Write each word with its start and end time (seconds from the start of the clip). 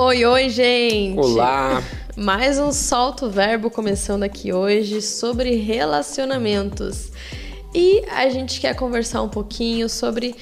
Oi, 0.00 0.24
oi, 0.24 0.48
gente! 0.48 1.18
Olá! 1.18 1.82
Mais 2.16 2.56
um 2.56 2.70
Solto 2.70 3.28
Verbo 3.28 3.68
começando 3.68 4.22
aqui 4.22 4.52
hoje 4.52 5.02
sobre 5.02 5.56
relacionamentos. 5.56 7.10
E 7.74 8.04
a 8.08 8.28
gente 8.28 8.60
quer 8.60 8.76
conversar 8.76 9.22
um 9.22 9.28
pouquinho 9.28 9.88
sobre 9.88 10.36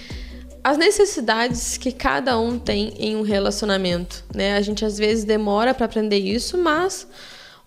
as 0.62 0.76
necessidades 0.76 1.78
que 1.78 1.90
cada 1.90 2.38
um 2.38 2.58
tem 2.58 2.92
em 2.98 3.16
um 3.16 3.22
relacionamento, 3.22 4.26
né? 4.34 4.58
A 4.58 4.60
gente 4.60 4.84
às 4.84 4.98
vezes 4.98 5.24
demora 5.24 5.72
para 5.72 5.86
aprender 5.86 6.18
isso, 6.18 6.58
mas 6.58 7.08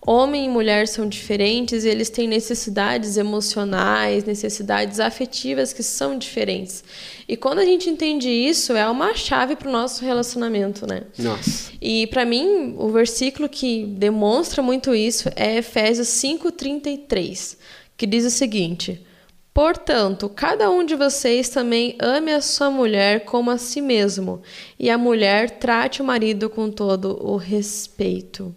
Homem 0.06 0.46
e 0.46 0.48
mulher 0.48 0.88
são 0.88 1.06
diferentes 1.06 1.84
e 1.84 1.88
eles 1.88 2.08
têm 2.08 2.26
necessidades 2.26 3.18
emocionais, 3.18 4.24
necessidades 4.24 4.98
afetivas 4.98 5.74
que 5.74 5.82
são 5.82 6.16
diferentes. 6.16 6.82
E 7.28 7.36
quando 7.36 7.58
a 7.58 7.64
gente 7.66 7.90
entende 7.90 8.30
isso, 8.30 8.72
é 8.72 8.88
uma 8.88 9.14
chave 9.14 9.56
para 9.56 9.68
o 9.68 9.72
nosso 9.72 10.02
relacionamento, 10.02 10.86
né? 10.86 11.02
Nossa. 11.18 11.70
E 11.82 12.06
para 12.06 12.24
mim, 12.24 12.74
o 12.78 12.88
versículo 12.88 13.46
que 13.46 13.84
demonstra 13.84 14.62
muito 14.62 14.94
isso 14.94 15.28
é 15.36 15.58
Efésios 15.58 16.08
5:33, 16.08 17.58
que 17.94 18.06
diz 18.06 18.24
o 18.24 18.30
seguinte: 18.30 19.04
Portanto, 19.52 20.30
cada 20.30 20.70
um 20.70 20.82
de 20.82 20.96
vocês 20.96 21.50
também 21.50 21.94
ame 22.00 22.32
a 22.32 22.40
sua 22.40 22.70
mulher 22.70 23.26
como 23.26 23.50
a 23.50 23.58
si 23.58 23.82
mesmo, 23.82 24.40
e 24.78 24.88
a 24.88 24.96
mulher 24.96 25.50
trate 25.58 26.00
o 26.00 26.04
marido 26.04 26.48
com 26.48 26.70
todo 26.70 27.18
o 27.22 27.36
respeito. 27.36 28.54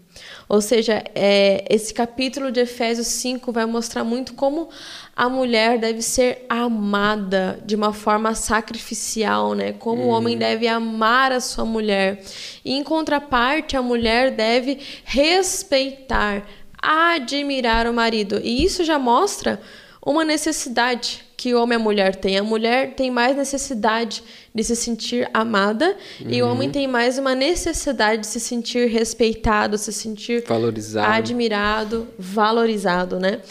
Ou 0.48 0.62
seja, 0.62 1.03
é, 1.16 1.66
esse 1.70 1.94
capítulo 1.94 2.52
de 2.52 2.59
Efésios 2.59 3.08
5 3.08 3.52
vai 3.52 3.66
mostrar 3.66 4.04
muito 4.04 4.34
como 4.34 4.70
a 5.16 5.30
mulher 5.30 5.80
deve 5.80 6.02
ser 6.02 6.45
amada 6.49 7.59
de 7.66 7.76
uma 7.76 7.94
forma 7.94 8.35
sacrificial, 8.35 9.54
né? 9.54 9.73
Como 9.73 10.04
hum. 10.04 10.07
o 10.07 10.10
homem 10.10 10.38
deve 10.38 10.68
amar 10.68 11.32
a 11.32 11.40
sua 11.40 11.65
mulher. 11.65 12.23
E 12.63 12.73
em 12.73 12.84
contraparte, 12.84 13.77
a 13.77 13.82
mulher 13.82 14.32
deve 14.32 14.79
respeitar, 15.04 16.45
admirar 16.82 17.88
o 17.88 17.93
marido. 17.93 18.40
E 18.43 18.63
isso 18.63 18.84
já 18.84 18.99
mostra 18.99 19.62
uma 20.05 20.26
necessidade 20.26 21.23
que 21.37 21.54
o 21.54 21.62
homem 21.62 21.77
e 21.77 21.82
a 21.82 21.84
mulher 21.84 22.15
têm. 22.15 22.37
A 22.37 22.43
mulher 22.43 22.93
tem 22.96 23.09
mais 23.09 23.35
necessidade 23.35 24.23
de 24.54 24.63
se 24.63 24.76
sentir 24.76 25.29
amada 25.34 25.95
uhum. 26.20 26.29
e 26.29 26.41
o 26.41 26.48
homem 26.48 26.68
uhum. 26.68 26.73
tem 26.73 26.87
mais 26.87 27.18
uma 27.18 27.34
necessidade 27.34 28.21
de 28.21 28.27
se 28.27 28.40
sentir 28.40 28.87
respeitado, 28.87 29.77
se 29.77 29.91
sentir 29.91 30.43
valorizado, 30.45 31.12
admirado, 31.12 32.07
valorizado, 32.18 33.20
né? 33.20 33.41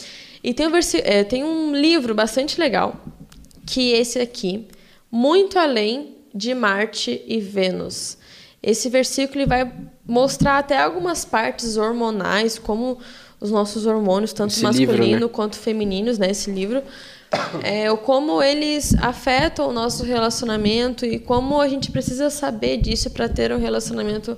E 0.44 0.52
tem 0.52 0.66
um, 0.66 0.72
é, 1.04 1.24
tem 1.24 1.44
um 1.44 1.74
livro 1.74 2.14
bastante 2.14 2.58
legal 2.58 3.00
que 3.64 3.92
esse 3.92 4.18
aqui, 4.18 4.66
muito 5.10 5.58
além 5.58 6.16
de 6.34 6.54
Marte 6.54 7.22
e 7.26 7.40
Vênus. 7.40 8.18
Esse 8.62 8.88
versículo 8.88 9.46
vai 9.46 9.70
mostrar 10.06 10.58
até 10.58 10.78
algumas 10.78 11.24
partes 11.24 11.76
hormonais, 11.76 12.58
como 12.58 12.98
os 13.42 13.50
nossos 13.50 13.86
hormônios, 13.86 14.32
tanto 14.32 14.52
esse 14.52 14.62
masculino 14.62 15.04
livro, 15.04 15.26
né? 15.26 15.32
quanto 15.32 15.56
femininos, 15.56 16.18
né? 16.18 16.30
Esse 16.30 16.50
livro. 16.50 16.82
É, 17.62 17.88
como 17.96 18.42
eles 18.42 18.94
afetam 18.96 19.68
o 19.68 19.72
nosso 19.72 20.04
relacionamento 20.04 21.06
e 21.06 21.18
como 21.18 21.60
a 21.60 21.66
gente 21.66 21.90
precisa 21.90 22.28
saber 22.28 22.76
disso 22.76 23.10
para 23.10 23.26
ter 23.26 23.52
um 23.52 23.58
relacionamento 23.58 24.36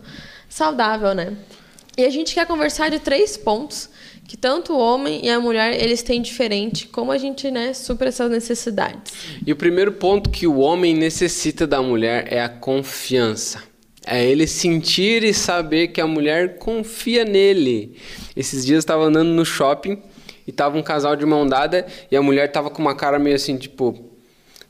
saudável, 0.48 1.12
né? 1.12 1.36
E 1.96 2.05
a 2.05 2.11
gente 2.11 2.34
quer 2.34 2.46
conversar 2.46 2.91
de 2.91 2.98
três 2.98 3.36
pontos 3.36 3.91
que 4.27 4.36
tanto 4.36 4.72
o 4.72 4.78
homem 4.78 5.20
e 5.24 5.30
a 5.30 5.39
mulher 5.39 5.80
eles 5.80 6.02
têm 6.02 6.22
diferente, 6.22 6.89
como 6.89 7.12
a 7.12 7.18
gente 7.18 7.50
né, 7.50 7.74
supera 7.74 8.08
essas 8.08 8.30
necessidades. 8.30 9.12
E 9.46 9.52
o 9.52 9.56
primeiro 9.56 9.92
ponto 9.92 10.30
que 10.30 10.46
o 10.46 10.58
homem 10.58 10.94
necessita 10.94 11.66
da 11.66 11.83
mulher 11.83 12.33
é 12.33 12.41
a 12.41 12.48
confiança. 12.48 13.62
É 14.06 14.24
ele 14.24 14.46
sentir 14.46 15.23
e 15.23 15.33
saber 15.33 15.89
que 15.89 16.01
a 16.01 16.07
mulher 16.07 16.58
confia 16.58 17.24
nele. 17.24 17.96
Esses 18.36 18.64
dias 18.64 18.77
eu 18.77 18.78
estava 18.80 19.05
andando 19.05 19.28
no 19.30 19.45
shopping 19.45 20.02
e 20.46 20.52
tava 20.52 20.77
um 20.77 20.83
casal 20.83 21.17
de 21.17 21.24
mão 21.24 21.46
dada 21.46 21.86
e 22.11 22.17
a 22.17 22.22
mulher 22.22 22.50
tava 22.50 22.70
com 22.70 22.83
uma 22.83 22.95
cara 22.95 23.18
meio 23.18 23.36
assim, 23.36 23.56
tipo, 23.56 24.11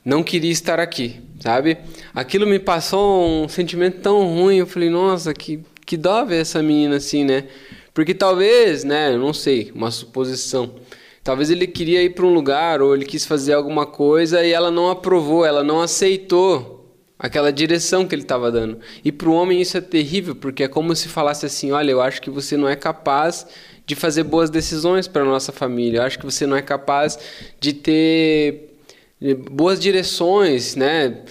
não 0.03 0.23
queria 0.23 0.51
estar 0.51 0.79
aqui, 0.79 1.19
sabe? 1.39 1.77
Aquilo 2.13 2.45
me 2.45 2.59
passou 2.59 3.27
um 3.27 3.49
sentimento 3.49 4.01
tão 4.01 4.23
ruim, 4.25 4.57
eu 4.57 4.67
falei, 4.67 4.89
nossa, 4.89 5.33
que, 5.33 5.61
que 5.85 5.97
dó 5.97 6.23
ver 6.23 6.41
essa 6.41 6.61
menina 6.61 6.97
assim, 6.97 7.23
né? 7.23 7.45
Porque 7.93 8.13
talvez, 8.13 8.83
né, 8.83 9.13
eu 9.13 9.19
não 9.19 9.33
sei, 9.33 9.71
uma 9.73 9.89
suposição. 9.89 10.75
Talvez 11.23 11.49
ele 11.49 11.65
queria 11.65 12.03
ir 12.03 12.11
para 12.13 12.25
um 12.25 12.33
lugar 12.33 12.81
ou 12.81 12.93
ele 12.93 13.05
quis 13.05 13.25
fazer 13.25 13.53
alguma 13.53 13.85
coisa 13.85 14.45
e 14.45 14.51
ela 14.51 14.69
não 14.69 14.91
aprovou, 14.91 15.43
ela 15.43 15.63
não 15.63 15.81
aceitou 15.81 16.74
aquela 17.17 17.51
direção 17.51 18.07
que 18.07 18.13
ele 18.13 18.21
estava 18.21 18.51
dando. 18.51 18.79
E 19.03 19.11
para 19.11 19.29
o 19.29 19.33
homem 19.33 19.61
isso 19.61 19.77
é 19.77 19.81
terrível, 19.81 20.35
porque 20.35 20.63
é 20.63 20.67
como 20.67 20.95
se 20.95 21.07
falasse 21.07 21.45
assim: 21.45 21.71
olha, 21.71 21.91
eu 21.91 22.01
acho 22.01 22.21
que 22.21 22.29
você 22.29 22.55
não 22.57 22.67
é 22.67 22.75
capaz 22.75 23.47
de 23.85 23.95
fazer 23.95 24.23
boas 24.23 24.49
decisões 24.49 25.07
para 25.07 25.23
nossa 25.23 25.51
família. 25.51 25.99
Eu 25.99 26.03
acho 26.03 26.19
que 26.19 26.25
você 26.25 26.45
não 26.45 26.57
é 26.57 26.61
capaz 26.61 27.17
de 27.59 27.73
ter 27.73 28.73
boas 29.51 29.79
direções, 29.79 30.75
né? 30.75 31.23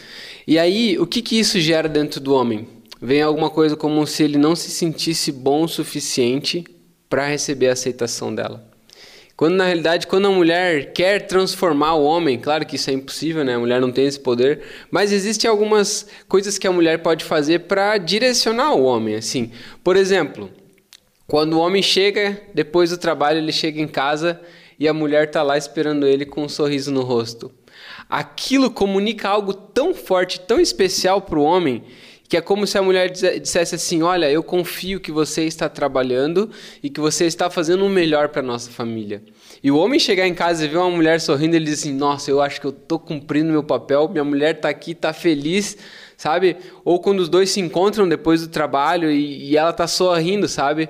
E 0.46 0.58
aí, 0.58 0.98
o 0.98 1.06
que 1.06 1.22
que 1.22 1.38
isso 1.38 1.58
gera 1.60 1.88
dentro 1.88 2.20
do 2.20 2.34
homem? 2.34 2.68
Vem 3.00 3.22
alguma 3.22 3.50
coisa 3.50 3.76
como 3.76 4.06
se 4.06 4.22
ele 4.22 4.38
não 4.38 4.54
se 4.54 4.70
sentisse 4.70 5.32
bom 5.32 5.64
o 5.64 5.68
suficiente 5.68 6.64
para 7.08 7.26
receber 7.26 7.68
a 7.68 7.72
aceitação 7.72 8.34
dela. 8.34 8.73
Quando 9.36 9.56
na 9.56 9.64
realidade, 9.64 10.06
quando 10.06 10.26
a 10.28 10.30
mulher 10.30 10.92
quer 10.92 11.26
transformar 11.26 11.94
o 11.94 12.04
homem, 12.04 12.38
claro 12.38 12.64
que 12.64 12.76
isso 12.76 12.88
é 12.88 12.92
impossível, 12.92 13.44
né? 13.44 13.56
A 13.56 13.58
mulher 13.58 13.80
não 13.80 13.90
tem 13.90 14.06
esse 14.06 14.20
poder, 14.20 14.62
mas 14.92 15.10
existem 15.10 15.50
algumas 15.50 16.06
coisas 16.28 16.56
que 16.56 16.68
a 16.68 16.72
mulher 16.72 16.98
pode 17.02 17.24
fazer 17.24 17.60
para 17.60 17.98
direcionar 17.98 18.74
o 18.74 18.84
homem, 18.84 19.16
assim. 19.16 19.50
Por 19.82 19.96
exemplo, 19.96 20.50
quando 21.26 21.54
o 21.54 21.58
homem 21.58 21.82
chega 21.82 22.40
depois 22.54 22.90
do 22.90 22.98
trabalho, 22.98 23.38
ele 23.38 23.50
chega 23.50 23.80
em 23.80 23.88
casa 23.88 24.40
e 24.78 24.86
a 24.86 24.94
mulher 24.94 25.24
está 25.24 25.42
lá 25.42 25.58
esperando 25.58 26.06
ele 26.06 26.24
com 26.24 26.44
um 26.44 26.48
sorriso 26.48 26.92
no 26.92 27.02
rosto. 27.02 27.50
Aquilo 28.08 28.70
comunica 28.70 29.28
algo 29.28 29.52
tão 29.52 29.94
forte, 29.94 30.38
tão 30.38 30.60
especial 30.60 31.20
para 31.20 31.38
o 31.40 31.42
homem, 31.42 31.82
que 32.28 32.36
é 32.36 32.40
como 32.40 32.66
se 32.66 32.78
a 32.78 32.82
mulher 32.82 33.10
dissesse 33.10 33.74
assim: 33.74 34.02
Olha, 34.02 34.30
eu 34.30 34.42
confio 34.42 35.00
que 35.00 35.12
você 35.12 35.44
está 35.44 35.68
trabalhando 35.68 36.50
e 36.82 36.88
que 36.88 37.00
você 37.00 37.26
está 37.26 37.50
fazendo 37.50 37.84
o 37.84 37.88
melhor 37.88 38.28
para 38.28 38.42
nossa 38.42 38.70
família. 38.70 39.22
E 39.62 39.70
o 39.70 39.76
homem 39.76 39.98
chegar 40.00 40.26
em 40.26 40.34
casa 40.34 40.64
e 40.64 40.68
ver 40.68 40.78
uma 40.78 40.90
mulher 40.90 41.20
sorrindo, 41.20 41.54
ele 41.54 41.66
diz 41.66 41.80
assim: 41.80 41.92
Nossa, 41.92 42.30
eu 42.30 42.40
acho 42.40 42.60
que 42.60 42.66
eu 42.66 42.70
estou 42.70 42.98
cumprindo 42.98 43.52
meu 43.52 43.62
papel, 43.62 44.08
minha 44.08 44.24
mulher 44.24 44.56
está 44.56 44.68
aqui, 44.68 44.92
está 44.92 45.12
feliz, 45.12 45.76
sabe? 46.16 46.56
Ou 46.84 46.98
quando 46.98 47.20
os 47.20 47.28
dois 47.28 47.50
se 47.50 47.60
encontram 47.60 48.08
depois 48.08 48.40
do 48.40 48.48
trabalho 48.48 49.10
e, 49.10 49.50
e 49.50 49.56
ela 49.56 49.70
está 49.70 49.86
sorrindo, 49.86 50.48
sabe? 50.48 50.88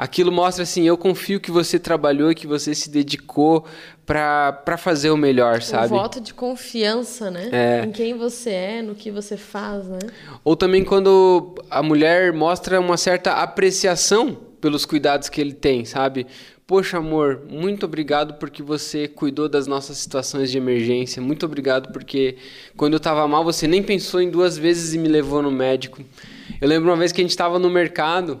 Aquilo 0.00 0.32
mostra 0.32 0.62
assim, 0.62 0.84
eu 0.84 0.96
confio 0.96 1.38
que 1.38 1.50
você 1.50 1.78
trabalhou 1.78 2.34
que 2.34 2.46
você 2.46 2.74
se 2.74 2.88
dedicou 2.88 3.66
para 4.10 4.76
fazer 4.76 5.10
o 5.10 5.16
melhor, 5.16 5.62
sabe? 5.62 5.94
Um 5.94 5.98
voto 5.98 6.20
de 6.20 6.34
confiança, 6.34 7.30
né? 7.30 7.48
É. 7.52 7.84
Em 7.84 7.92
quem 7.92 8.18
você 8.18 8.50
é, 8.50 8.82
no 8.82 8.96
que 8.96 9.08
você 9.08 9.36
faz, 9.36 9.86
né? 9.86 10.00
Ou 10.42 10.56
também 10.56 10.82
quando 10.82 11.54
a 11.70 11.80
mulher 11.80 12.32
mostra 12.32 12.80
uma 12.80 12.96
certa 12.96 13.34
apreciação 13.34 14.36
pelos 14.60 14.84
cuidados 14.84 15.28
que 15.28 15.40
ele 15.40 15.52
tem, 15.52 15.84
sabe? 15.84 16.26
Poxa, 16.66 16.98
amor, 16.98 17.42
muito 17.48 17.86
obrigado 17.86 18.34
porque 18.34 18.64
você 18.64 19.06
cuidou 19.06 19.48
das 19.48 19.68
nossas 19.68 19.98
situações 19.98 20.50
de 20.50 20.58
emergência. 20.58 21.22
Muito 21.22 21.46
obrigado 21.46 21.92
porque 21.92 22.36
quando 22.76 22.94
eu 22.94 22.98
estava 22.98 23.26
mal 23.28 23.44
você 23.44 23.68
nem 23.68 23.82
pensou 23.82 24.20
em 24.20 24.28
duas 24.28 24.58
vezes 24.58 24.92
e 24.92 24.98
me 24.98 25.08
levou 25.08 25.40
no 25.40 25.52
médico. 25.52 26.02
Eu 26.60 26.68
lembro 26.68 26.90
uma 26.90 26.96
vez 26.96 27.12
que 27.12 27.20
a 27.20 27.24
gente 27.24 27.30
estava 27.30 27.60
no 27.60 27.70
mercado 27.70 28.40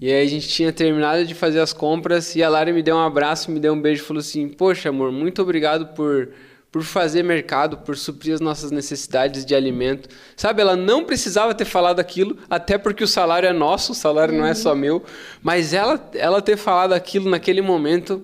e 0.00 0.12
aí 0.12 0.24
a 0.24 0.28
gente 0.28 0.48
tinha 0.48 0.72
terminado 0.72 1.24
de 1.24 1.34
fazer 1.34 1.58
as 1.58 1.72
compras 1.72 2.36
e 2.36 2.42
a 2.42 2.48
Lara 2.48 2.72
me 2.72 2.82
deu 2.82 2.94
um 2.94 3.00
abraço, 3.00 3.50
me 3.50 3.58
deu 3.58 3.72
um 3.72 3.80
beijo 3.80 4.02
e 4.02 4.06
falou 4.06 4.20
assim: 4.20 4.48
Poxa, 4.48 4.90
amor, 4.90 5.10
muito 5.10 5.42
obrigado 5.42 5.88
por, 5.88 6.28
por 6.70 6.84
fazer 6.84 7.24
mercado, 7.24 7.78
por 7.78 7.96
suprir 7.96 8.32
as 8.32 8.40
nossas 8.40 8.70
necessidades 8.70 9.44
de 9.44 9.56
alimento. 9.56 10.08
Sabe, 10.36 10.62
ela 10.62 10.76
não 10.76 11.04
precisava 11.04 11.52
ter 11.52 11.64
falado 11.64 11.98
aquilo, 11.98 12.38
até 12.48 12.78
porque 12.78 13.02
o 13.02 13.08
salário 13.08 13.48
é 13.48 13.52
nosso, 13.52 13.90
o 13.90 13.94
salário 13.94 14.34
uhum. 14.34 14.40
não 14.40 14.46
é 14.46 14.54
só 14.54 14.70
uhum. 14.70 14.78
meu. 14.78 15.04
Mas 15.42 15.74
ela, 15.74 16.08
ela 16.14 16.40
ter 16.40 16.56
falado 16.56 16.92
aquilo 16.92 17.28
naquele 17.28 17.60
momento 17.60 18.22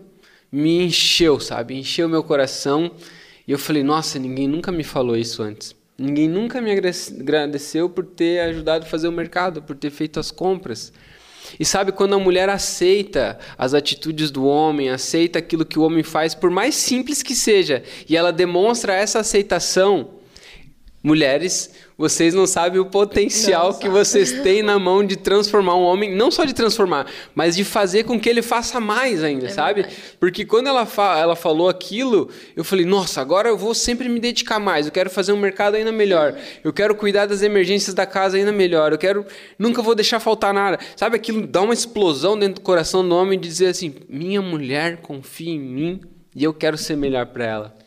me 0.53 0.85
encheu, 0.85 1.41
sabe? 1.41 1.75
Encheu 1.75 2.09
meu 2.09 2.23
coração. 2.23 2.93
E 3.49 3.51
eu 3.51 3.59
falei: 3.59 3.83
Nossa, 3.83 4.17
ninguém 4.17 4.47
nunca 4.47 4.71
me 4.71 4.85
falou 4.85 5.17
isso 5.17 5.43
antes. 5.43 5.75
Ninguém 5.99 6.29
nunca 6.29 6.61
me 6.61 6.71
agradeceu 6.73 7.89
por 7.89 8.05
ter 8.05 8.41
ajudado 8.41 8.85
a 8.85 8.89
fazer 8.89 9.09
o 9.09 9.13
mercado, 9.13 9.61
por 9.63 9.77
ter 9.77 9.91
feito 9.91 10.21
as 10.21 10.31
compras. 10.31 10.93
E 11.59 11.65
sabe 11.65 11.93
quando 11.93 12.15
a 12.15 12.19
mulher 12.19 12.49
aceita 12.49 13.39
as 13.57 13.75
atitudes 13.75 14.31
do 14.31 14.45
homem, 14.45 14.91
aceita 14.91 15.39
aquilo 15.39 15.65
que 15.65 15.79
o 15.79 15.83
homem 15.83 16.03
faz, 16.03 16.35
por 16.35 16.51
mais 16.51 16.75
simples 16.75 17.23
que 17.23 17.35
seja, 17.35 17.83
e 18.09 18.17
ela 18.17 18.33
demonstra 18.33 18.95
essa 18.95 19.21
aceitação, 19.21 20.11
Mulheres, 21.07 21.71
vocês 21.99 22.33
não 22.33 22.47
sabem 22.47 22.81
o 22.81 22.87
potencial 22.87 23.73
não, 23.73 23.79
que 23.79 23.91
vocês 23.91 24.41
têm 24.41 24.63
na 24.63 24.79
mão 24.79 25.05
de 25.05 25.19
transformar 25.19 25.77
um 25.77 25.83
homem, 25.83 26.17
não 26.17 26.31
só 26.31 26.47
de 26.47 26.55
transformar, 26.55 27.07
mas 27.35 27.55
de 27.55 27.63
fazer 27.63 28.05
com 28.05 28.19
que 28.19 28.27
ele 28.27 28.41
faça 28.41 28.81
mais 28.81 29.23
ainda, 29.23 29.45
é 29.45 29.51
sabe? 29.51 29.83
Verdade. 29.83 30.03
Porque 30.19 30.47
quando 30.47 30.69
ela, 30.69 30.87
fa 30.87 31.19
ela 31.19 31.37
falou 31.37 31.69
aquilo, 31.69 32.31
eu 32.57 32.65
falei, 32.65 32.87
nossa, 32.87 33.21
agora 33.21 33.51
eu 33.51 33.59
vou 33.59 33.75
sempre 33.75 34.09
me 34.09 34.19
dedicar 34.19 34.59
mais, 34.59 34.87
eu 34.87 34.93
quero 34.93 35.11
fazer 35.11 35.35
um 35.35 35.37
mercado 35.37 35.75
ainda 35.75 35.93
melhor, 35.93 36.39
eu 36.65 36.73
quero 36.73 36.95
cuidar 36.95 37.27
das 37.27 37.43
emergências 37.43 37.95
da 37.95 38.07
casa 38.07 38.39
ainda 38.39 38.51
melhor, 38.51 38.93
eu 38.93 38.99
quero, 38.99 39.27
nunca 39.59 39.83
vou 39.83 39.95
deixar 39.95 40.21
faltar 40.21 40.55
nada. 40.55 40.79
Sabe 40.97 41.17
aquilo 41.17 41.47
dá 41.47 41.61
uma 41.61 41.75
explosão 41.75 42.39
dentro 42.39 42.55
do 42.55 42.61
coração 42.63 43.07
do 43.07 43.15
homem 43.15 43.39
de 43.39 43.47
dizer 43.47 43.67
assim, 43.67 43.95
minha 44.09 44.41
mulher 44.41 45.03
confia 45.03 45.53
em 45.53 45.61
mim 45.61 46.01
e 46.35 46.43
eu 46.43 46.55
quero 46.55 46.79
ser 46.79 46.97
melhor 46.97 47.27
para 47.27 47.45
ela 47.45 47.84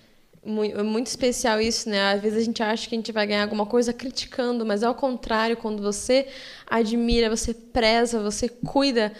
muito, 0.48 0.84
muito 0.84 1.08
especial 1.08 1.60
isso, 1.60 1.90
né? 1.90 2.14
Às 2.14 2.22
vezes 2.22 2.40
a 2.40 2.46
gente 2.46 2.64
acha 2.64 2.88
que 2.88 2.96
a 2.96 2.98
gente 2.98 3.12
vai 3.12 3.28
ganhar 3.28 3.44
alguma 3.44 3.66
coisa 3.66 3.92
criticando, 3.92 4.66
mas 4.66 4.82
é 4.82 4.90
o 4.90 4.96
contrário, 4.96 5.58
quando 5.58 5.84
você 5.84 6.28
admira, 6.66 7.30
você 7.30 7.54
preza, 7.54 8.20
você 8.20 8.48
cuida, 8.50 9.12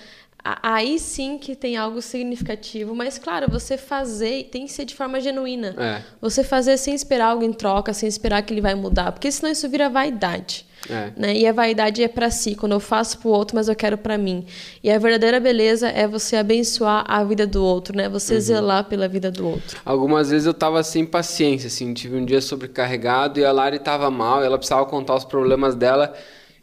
aí 0.64 0.98
sim 0.98 1.38
que 1.38 1.56
tem 1.56 1.76
algo 1.76 2.02
significativo. 2.02 2.96
Mas, 2.96 3.18
claro, 3.20 3.50
você 3.50 3.78
fazer 3.78 4.46
tem 4.46 4.66
que 4.66 4.72
ser 4.72 4.86
de 4.86 4.96
forma 4.96 5.20
genuína. 5.20 5.76
É. 5.78 6.04
Você 6.22 6.44
fazer 6.44 6.78
sem 6.78 6.96
esperar 6.96 7.28
algo 7.28 7.44
em 7.44 7.54
troca, 7.54 7.94
sem 7.94 8.08
esperar 8.08 8.42
que 8.42 8.54
ele 8.54 8.62
vai 8.62 8.76
mudar, 8.76 9.12
porque 9.12 9.32
senão 9.32 9.52
isso 9.52 9.68
vira 9.68 9.90
vaidade. 9.90 10.66
É. 10.90 11.12
Né? 11.16 11.38
E 11.38 11.48
a 11.48 11.52
vaidade 11.52 12.04
é 12.04 12.08
para 12.08 12.30
si, 12.30 12.56
quando 12.56 12.72
eu 12.74 12.80
faço 12.80 13.20
para 13.20 13.28
o 13.28 13.32
outro, 13.32 13.56
mas 13.56 13.68
eu 13.68 13.76
quero 13.76 13.98
para 13.98 14.18
mim. 14.18 14.46
E 14.84 14.90
a 14.90 14.98
verdadeira 14.98 15.40
beleza 15.40 15.90
é 15.90 16.08
você 16.08 16.36
abençoar 16.36 17.04
a 17.08 17.24
vida 17.24 17.46
do 17.46 17.64
outro, 17.64 17.96
né? 17.96 18.08
Você 18.10 18.36
uhum. 18.36 18.42
zelar 18.42 18.84
pela 18.86 19.08
vida 19.08 19.30
do 19.32 19.48
outro. 19.48 19.80
Algumas 19.86 20.30
vezes 20.30 20.46
eu 20.46 20.54
tava 20.54 20.82
sem 20.84 21.06
paciência, 21.06 21.68
assim, 21.68 21.94
tive 21.94 22.16
um 22.16 22.26
dia 22.26 22.42
sobrecarregado 22.42 23.40
e 23.40 23.46
a 23.46 23.52
Lari 23.52 23.80
tava 23.80 24.10
mal, 24.10 24.44
ela 24.44 24.58
precisava 24.58 24.86
contar 24.86 25.16
os 25.16 25.26
problemas 25.26 25.76
dela. 25.76 26.14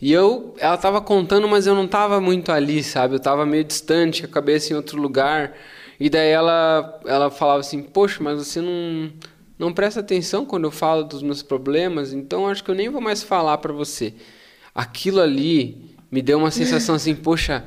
E 0.01 0.13
eu, 0.13 0.55
ela 0.59 0.77
tava 0.77 1.01
contando, 1.01 1.49
mas 1.49 1.67
eu 1.67 1.75
não 1.75 1.87
tava 1.87 2.21
muito 2.21 2.53
ali, 2.53 2.83
sabe? 2.83 3.15
Eu 3.15 3.21
tava 3.21 3.47
meio 3.47 3.65
distante, 3.65 4.25
a 4.25 4.29
cabeça 4.29 4.73
em 4.73 4.77
outro 4.77 5.01
lugar. 5.01 5.55
E 5.99 6.11
daí 6.11 6.29
ela, 6.29 7.01
ela 7.07 7.31
falava 7.31 7.61
assim: 7.61 7.83
Poxa, 7.83 8.23
mas 8.23 8.37
você 8.37 8.61
não 8.61 9.11
não 9.59 9.73
presta 9.73 10.01
atenção 10.01 10.45
quando 10.45 10.65
eu 10.65 10.71
falo 10.71 11.05
dos 11.05 11.23
meus 11.23 11.43
problemas, 11.43 12.13
então 12.13 12.49
acho 12.49 12.65
que 12.65 12.71
eu 12.71 12.75
nem 12.75 12.89
vou 12.89 13.01
mais 13.01 13.23
falar 13.23 13.59
para 13.59 13.73
você. 13.73 14.15
Aquilo 14.75 15.21
ali 15.21 15.95
me 16.11 16.21
deu 16.21 16.39
uma 16.39 16.51
sensação 16.51 16.95
assim, 16.95 17.15
poxa, 17.15 17.65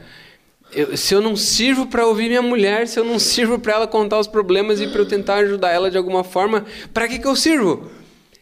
eu, 0.73 0.97
se 0.97 1.13
eu 1.13 1.21
não 1.21 1.35
sirvo 1.35 1.87
para 1.87 2.05
ouvir 2.05 2.27
minha 2.27 2.41
mulher, 2.41 2.87
se 2.87 2.99
eu 2.99 3.05
não 3.05 3.17
sirvo 3.19 3.57
para 3.57 3.73
ela 3.73 3.87
contar 3.87 4.19
os 4.19 4.27
problemas 4.27 4.81
e 4.81 4.87
para 4.87 4.99
eu 4.99 5.07
tentar 5.07 5.35
ajudar 5.35 5.71
ela 5.71 5.89
de 5.89 5.97
alguma 5.97 6.23
forma, 6.23 6.65
para 6.93 7.07
que, 7.07 7.19
que 7.19 7.27
eu 7.27 7.35
sirvo? 7.35 7.89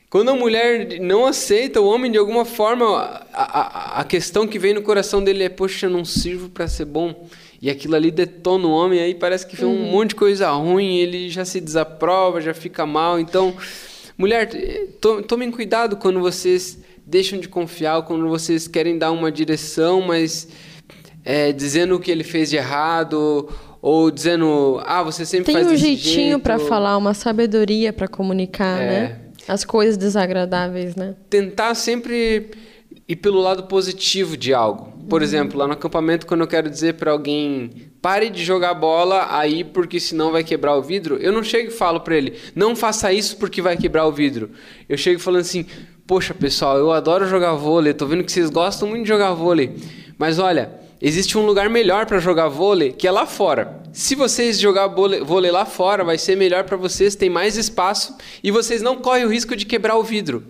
Quando 0.09 0.29
a 0.29 0.35
mulher 0.35 0.99
não 0.99 1.25
aceita 1.25 1.81
o 1.81 1.85
homem 1.85 2.11
de 2.11 2.17
alguma 2.17 2.45
forma, 2.45 2.85
a, 3.33 3.59
a, 3.59 4.01
a 4.01 4.03
questão 4.03 4.47
que 4.47 4.57
vem 4.57 4.73
no 4.73 4.81
coração 4.81 5.23
dele 5.23 5.43
é: 5.43 5.49
poxa, 5.49 5.87
eu 5.87 5.89
não 5.89 6.05
sirvo 6.05 6.49
para 6.49 6.67
ser 6.67 6.85
bom 6.85 7.27
e 7.65 7.69
aquilo 7.71 7.95
ali 7.95 8.11
detona 8.11 8.67
o 8.67 8.69
homem, 8.69 8.99
aí 8.99 9.15
parece 9.15 9.47
que 9.47 9.55
vem 9.55 9.65
uhum. 9.65 9.87
um 9.87 9.91
monte 9.91 10.09
de 10.09 10.15
coisa 10.15 10.51
ruim, 10.51 10.97
ele 10.97 11.31
já 11.31 11.43
se 11.43 11.59
desaprova, 11.59 12.39
já 12.39 12.53
fica 12.53 12.85
mal. 12.85 13.19
Então, 13.19 13.55
mulher, 14.15 14.47
to, 15.01 15.23
tomem 15.23 15.49
cuidado 15.49 15.97
quando 15.97 16.19
vocês 16.19 16.77
deixam 17.03 17.39
de 17.39 17.49
confiar, 17.49 18.03
quando 18.03 18.29
vocês 18.29 18.67
querem 18.67 18.99
dar 18.99 19.11
uma 19.11 19.31
direção, 19.31 19.99
mas 19.99 20.47
é, 21.23 21.51
dizendo 21.51 21.95
o 21.95 21.99
que 21.99 22.11
ele 22.11 22.23
fez 22.23 22.51
de 22.51 22.57
errado, 22.57 23.49
ou 23.81 24.11
dizendo, 24.11 24.79
ah, 24.85 25.01
você 25.01 25.25
sempre 25.25 25.45
Tem 25.45 25.55
faz 25.55 25.65
um 25.65 25.75
jeitinho 25.75 26.39
para 26.39 26.59
falar, 26.59 26.95
uma 26.97 27.15
sabedoria 27.15 27.91
para 27.91 28.07
comunicar, 28.07 28.79
é, 28.79 28.87
né? 28.87 29.19
As 29.47 29.65
coisas 29.65 29.97
desagradáveis, 29.97 30.95
né? 30.95 31.15
Tentar 31.31 31.73
sempre 31.73 32.51
ir 33.07 33.15
pelo 33.17 33.39
lado 33.39 33.63
positivo 33.63 34.35
de 34.35 34.53
algo. 34.53 34.93
Por 35.07 35.21
uhum. 35.21 35.23
exemplo, 35.23 35.59
lá 35.59 35.67
no 35.67 35.73
acampamento, 35.73 36.25
quando 36.25 36.41
eu 36.41 36.47
quero 36.47 36.69
dizer 36.69 36.95
para 36.95 37.11
alguém 37.11 37.91
pare 38.01 38.29
de 38.29 38.43
jogar 38.43 38.73
bola 38.73 39.27
aí 39.29 39.63
porque 39.63 39.99
senão 39.99 40.31
vai 40.31 40.43
quebrar 40.43 40.75
o 40.75 40.81
vidro, 40.81 41.17
eu 41.17 41.31
não 41.31 41.43
chego 41.43 41.69
e 41.69 41.73
falo 41.73 41.99
para 41.99 42.15
ele, 42.15 42.33
não 42.55 42.75
faça 42.75 43.13
isso 43.13 43.37
porque 43.37 43.61
vai 43.61 43.77
quebrar 43.77 44.05
o 44.05 44.11
vidro. 44.11 44.49
Eu 44.89 44.97
chego 44.97 45.19
falando 45.19 45.41
assim, 45.41 45.65
poxa 46.07 46.33
pessoal, 46.33 46.77
eu 46.77 46.91
adoro 46.91 47.27
jogar 47.27 47.53
vôlei, 47.53 47.93
tô 47.93 48.05
vendo 48.05 48.23
que 48.23 48.31
vocês 48.31 48.49
gostam 48.49 48.89
muito 48.89 49.03
de 49.03 49.09
jogar 49.09 49.33
vôlei, 49.33 49.75
mas 50.17 50.39
olha, 50.39 50.71
existe 51.01 51.37
um 51.37 51.45
lugar 51.45 51.69
melhor 51.69 52.05
para 52.05 52.19
jogar 52.19 52.47
vôlei 52.47 52.91
que 52.91 53.07
é 53.07 53.11
lá 53.11 53.25
fora. 53.25 53.81
Se 53.93 54.13
vocês 54.15 54.59
jogar 54.59 54.87
vôlei 54.87 55.51
lá 55.51 55.65
fora, 55.65 56.03
vai 56.03 56.17
ser 56.17 56.35
melhor 56.35 56.63
para 56.63 56.77
vocês, 56.77 57.15
tem 57.15 57.29
mais 57.29 57.57
espaço 57.57 58.15
e 58.43 58.49
vocês 58.49 58.81
não 58.81 58.97
correm 58.97 59.25
o 59.25 59.29
risco 59.29 59.55
de 59.55 59.65
quebrar 59.65 59.97
o 59.97 60.03
vidro. 60.03 60.43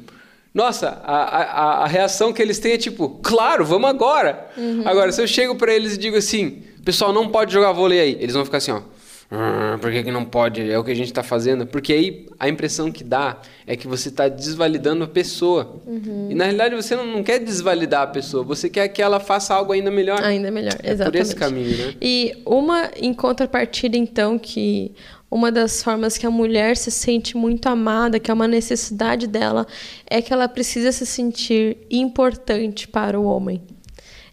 Nossa, 0.56 1.02
a, 1.04 1.16
a, 1.16 1.84
a 1.84 1.88
reação 1.88 2.32
que 2.32 2.42
eles 2.42 2.60
têm 2.60 2.72
é 2.72 2.78
tipo, 2.78 3.20
claro, 3.22 3.66
vamos 3.66 3.90
agora. 3.90 4.48
Uhum. 4.58 4.84
Agora, 4.86 5.12
se 5.12 5.22
eu 5.22 5.28
chego 5.28 5.54
para 5.56 5.74
eles 5.74 5.96
e 5.96 5.98
digo 5.98 6.16
assim, 6.16 6.64
pessoal, 6.86 7.12
não 7.12 7.28
pode 7.28 7.52
jogar 7.52 7.74
vôlei 7.74 8.00
aí, 8.00 8.18
eles 8.22 8.34
vão 8.34 8.46
ficar 8.46 8.60
assim, 8.60 8.72
ó. 8.72 8.82
Ah, 9.30 9.78
por 9.82 9.92
que, 9.92 10.04
que 10.04 10.12
não 10.12 10.24
pode? 10.24 10.70
É 10.70 10.78
o 10.78 10.84
que 10.84 10.92
a 10.92 10.96
gente 10.96 11.08
está 11.08 11.24
fazendo. 11.24 11.66
Porque 11.66 11.92
aí 11.92 12.26
a 12.40 12.48
impressão 12.48 12.90
que 12.90 13.04
dá 13.04 13.38
é 13.68 13.76
que 13.76 13.86
você 13.86 14.08
está 14.08 14.30
desvalidando 14.30 15.04
a 15.04 15.08
pessoa. 15.08 15.82
Uhum. 15.86 16.28
E 16.30 16.36
na 16.36 16.46
realidade 16.46 16.76
você 16.76 16.96
não, 16.96 17.06
não, 17.06 17.24
quer 17.24 17.40
desvalidar 17.40 18.04
a 18.04 18.08
pessoa, 18.08 18.44
você 18.44 18.70
quer 18.70 18.88
que 18.88 19.02
ela 19.02 19.20
faça 19.20 19.54
algo 19.54 19.74
ainda 19.74 19.92
melhor. 19.92 20.24
Ainda 20.24 20.52
melhor, 20.52 20.78
exatamente. 20.84 21.02
É 21.02 21.12
por 21.12 21.18
esse 21.18 21.36
caminho, 21.36 21.78
né? 21.78 21.96
E 22.02 22.34
uma 22.46 22.92
em 22.96 23.14
contrapartida, 23.14 23.98
então, 23.98 24.38
que 24.38 24.94
uma 25.36 25.52
das 25.52 25.84
formas 25.84 26.18
que 26.18 26.26
a 26.26 26.32
mulher 26.32 26.78
se 26.78 26.90
sente 26.90 27.36
muito 27.36 27.68
amada, 27.68 28.22
que 28.22 28.32
é 28.32 28.34
uma 28.34 28.48
necessidade 28.48 29.28
dela, 29.28 29.68
é 30.10 30.22
que 30.22 30.32
ela 30.32 30.48
precisa 30.48 30.94
se 30.94 31.06
sentir 31.06 31.78
importante 31.92 32.88
para 32.88 33.20
o 33.20 33.26
homem. 33.26 33.62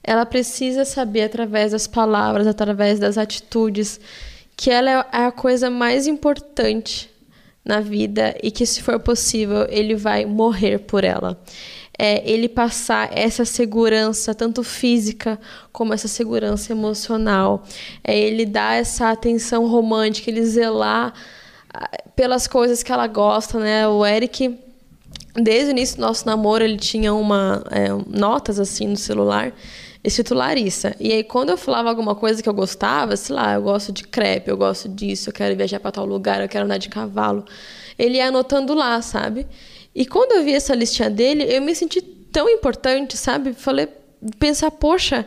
Ela 0.01 0.25
precisa 0.25 0.85
saber 0.85 1.23
através 1.23 1.73
das 1.73 1.89
palavras, 1.89 2.47
através 2.47 3.01
das 3.01 3.19
atitudes, 3.19 3.99
que 4.57 4.71
ela 4.71 4.91
é 5.13 5.25
a 5.27 5.33
coisa 5.33 5.69
mais 5.69 6.07
importante 6.07 7.11
na 7.65 7.81
vida 7.81 8.37
e 8.41 8.53
que, 8.53 8.65
se 8.65 8.81
for 8.81 9.01
possível, 9.01 9.67
ele 9.69 9.97
vai 9.97 10.25
morrer 10.25 10.79
por 10.79 11.03
ela 11.03 11.37
é, 12.05 12.21
ele 12.29 12.49
passar 12.49 13.17
essa 13.17 13.45
segurança, 13.45 14.35
tanto 14.35 14.65
física 14.65 15.39
como 15.71 15.95
essa 15.95 16.09
segurança 16.09 16.73
emocional. 16.73 17.63
É 18.03 18.19
ele 18.19 18.45
dar 18.45 18.75
essa 18.75 19.13
atenção 19.13 19.69
romântica, 19.69 20.29
ele 20.29 20.45
zelar 20.45 21.15
ah, 21.73 21.89
pelas 22.17 22.49
coisas 22.49 22.83
que 22.83 22.91
ela 22.91 23.07
gosta, 23.07 23.61
né? 23.61 23.87
O 23.87 24.05
Eric, 24.05 24.59
desde 25.37 25.69
o 25.69 25.71
início 25.71 25.95
do 25.95 26.01
nosso 26.03 26.27
namoro, 26.27 26.65
ele 26.65 26.77
tinha 26.77 27.15
uma 27.15 27.63
é, 27.71 27.91
notas 28.09 28.59
assim 28.59 28.89
no 28.89 28.97
celular 28.97 29.55
escrito 30.03 30.35
Larissa. 30.35 30.97
E 30.99 31.13
aí, 31.13 31.23
quando 31.23 31.51
eu 31.51 31.57
falava 31.57 31.89
alguma 31.89 32.17
coisa 32.17 32.43
que 32.43 32.49
eu 32.49 32.55
gostava, 32.55 33.17
sei 33.17 33.37
lá, 33.37 33.55
eu 33.55 33.63
gosto 33.63 33.93
de 33.93 34.03
crepe, 34.03 34.51
eu 34.51 34.57
gosto 34.57 34.89
disso, 34.89 35.31
eu 35.31 35.33
quero 35.33 35.55
viajar 35.57 35.79
para 35.79 35.93
tal 35.93 36.05
lugar, 36.05 36.43
eu 36.43 36.49
quero 36.49 36.65
andar 36.65 36.79
de 36.79 36.89
cavalo, 36.89 37.45
ele 37.97 38.17
ia 38.17 38.27
anotando 38.27 38.75
lá, 38.75 39.01
sabe? 39.01 39.47
E 39.95 40.07
quando 40.07 40.33
eu 40.33 40.45
vi 40.45 40.55
essa 40.55 40.75
listinha 40.75 41.11
dele, 41.11 41.45
eu 41.45 41.61
me 41.61 41.75
senti 41.75 42.01
tão 42.01 42.49
importante, 42.49 43.17
sabe? 43.17 43.53
Falei, 43.53 43.89
pensar, 44.39 44.71
poxa, 44.71 45.27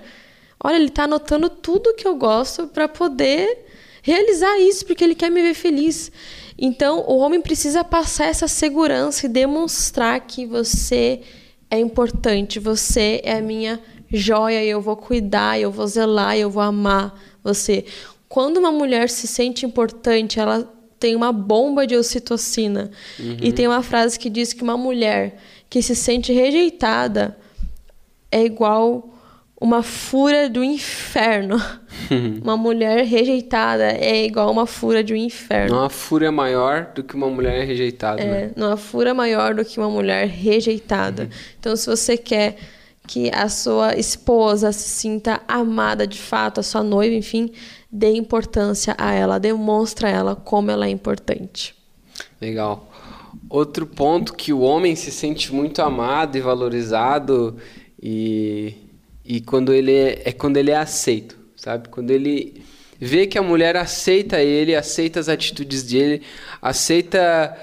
olha, 0.63 0.75
ele 0.75 0.87
está 0.87 1.03
anotando 1.03 1.49
tudo 1.49 1.93
que 1.93 2.07
eu 2.07 2.15
gosto 2.15 2.67
para 2.67 2.87
poder 2.87 3.65
realizar 4.01 4.59
isso, 4.59 4.85
porque 4.85 5.03
ele 5.03 5.15
quer 5.15 5.29
me 5.29 5.41
ver 5.41 5.53
feliz. 5.53 6.11
Então, 6.57 7.03
o 7.07 7.17
homem 7.17 7.41
precisa 7.41 7.83
passar 7.83 8.25
essa 8.25 8.47
segurança 8.47 9.25
e 9.25 9.29
demonstrar 9.29 10.21
que 10.21 10.45
você 10.45 11.21
é 11.69 11.79
importante, 11.79 12.59
você 12.59 13.21
é 13.23 13.37
a 13.37 13.41
minha 13.41 13.79
joia, 14.11 14.63
eu 14.63 14.81
vou 14.81 14.95
cuidar, 14.95 15.59
eu 15.59 15.71
vou 15.71 15.87
zelar, 15.87 16.37
eu 16.37 16.49
vou 16.49 16.63
amar 16.63 17.19
você. 17.43 17.85
Quando 18.29 18.57
uma 18.57 18.71
mulher 18.71 19.09
se 19.09 19.27
sente 19.27 19.65
importante, 19.65 20.39
ela 20.39 20.71
tem 21.05 21.15
uma 21.15 21.31
bomba 21.31 21.85
de 21.85 21.95
ocitocina. 21.95 22.89
Uhum. 23.19 23.37
E 23.39 23.53
tem 23.53 23.67
uma 23.67 23.83
frase 23.83 24.17
que 24.17 24.27
diz 24.27 24.53
que 24.53 24.63
uma 24.63 24.75
mulher 24.75 25.37
que 25.69 25.79
se 25.79 25.95
sente 25.95 26.33
rejeitada 26.33 27.37
é 28.31 28.43
igual 28.43 29.13
uma 29.61 29.83
fúria 29.83 30.49
do 30.49 30.63
inferno. 30.63 31.61
uma 32.41 32.57
mulher 32.57 33.05
rejeitada 33.05 33.83
é 33.83 34.25
igual 34.25 34.51
uma 34.51 34.65
fúria 34.65 35.03
de 35.03 35.13
um 35.13 35.15
inferno. 35.15 35.75
Não 35.75 35.83
há 35.83 35.91
fúria 35.91 36.31
maior 36.31 36.87
do 36.95 37.03
que 37.03 37.13
uma 37.13 37.29
mulher 37.29 37.67
rejeitada. 37.67 38.19
É, 38.19 38.25
né? 38.25 38.51
não 38.55 38.71
há 38.71 38.77
fúria 38.77 39.13
maior 39.13 39.53
do 39.53 39.63
que 39.63 39.79
uma 39.79 39.91
mulher 39.91 40.25
rejeitada. 40.25 41.25
Uhum. 41.25 41.29
Então, 41.59 41.75
se 41.75 41.85
você 41.85 42.17
quer 42.17 42.55
que 43.05 43.29
a 43.31 43.47
sua 43.47 43.95
esposa 43.95 44.71
se 44.71 44.89
sinta 44.89 45.39
amada 45.47 46.07
de 46.07 46.17
fato, 46.17 46.59
a 46.59 46.63
sua 46.63 46.81
noiva, 46.81 47.13
enfim, 47.13 47.51
dê 47.95 48.11
importância 48.11 48.93
a 48.97 49.13
ela, 49.13 49.39
demonstra 49.39 50.09
a 50.09 50.11
ela 50.11 50.35
como 50.35 50.69
ela 50.69 50.85
é 50.85 50.89
importante. 50.89 51.73
Legal. 52.41 52.91
Outro 53.49 53.87
ponto 53.87 54.33
que 54.33 54.51
o 54.51 54.59
homem 54.59 54.95
se 54.95 55.11
sente 55.11 55.53
muito 55.53 55.81
amado 55.81 56.37
e 56.37 56.41
valorizado 56.41 57.55
e, 58.01 58.73
e 59.23 59.39
quando 59.39 59.73
ele 59.73 59.93
é, 59.93 60.23
é 60.25 60.31
quando 60.33 60.57
ele 60.57 60.71
é 60.71 60.77
aceito, 60.77 61.37
sabe? 61.55 61.87
Quando 61.87 62.11
ele 62.11 62.63
vê 62.99 63.27
que 63.27 63.37
a 63.37 63.41
mulher 63.41 63.77
aceita 63.77 64.41
ele, 64.41 64.75
aceita 64.75 65.19
as 65.19 65.29
atitudes 65.29 65.83
dele, 65.83 66.21
aceita 66.61 67.57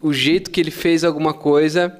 o 0.00 0.12
jeito 0.12 0.50
que 0.50 0.60
ele 0.60 0.70
fez 0.70 1.04
alguma 1.04 1.32
coisa 1.34 1.98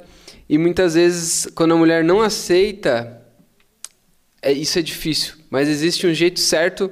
E 0.49 0.59
muitas 0.59 0.95
vezes, 0.95 1.47
quando 1.55 1.73
a 1.73 1.77
mulher 1.77 2.05
não 2.05 2.21
aceita, 2.21 3.24
é, 4.45 4.53
isso 4.53 4.79
é 4.79 4.83
difícil. 4.83 5.35
Mas 5.51 5.69
existe 5.69 6.07
um 6.07 6.13
jeito 6.13 6.39
certo 6.39 6.91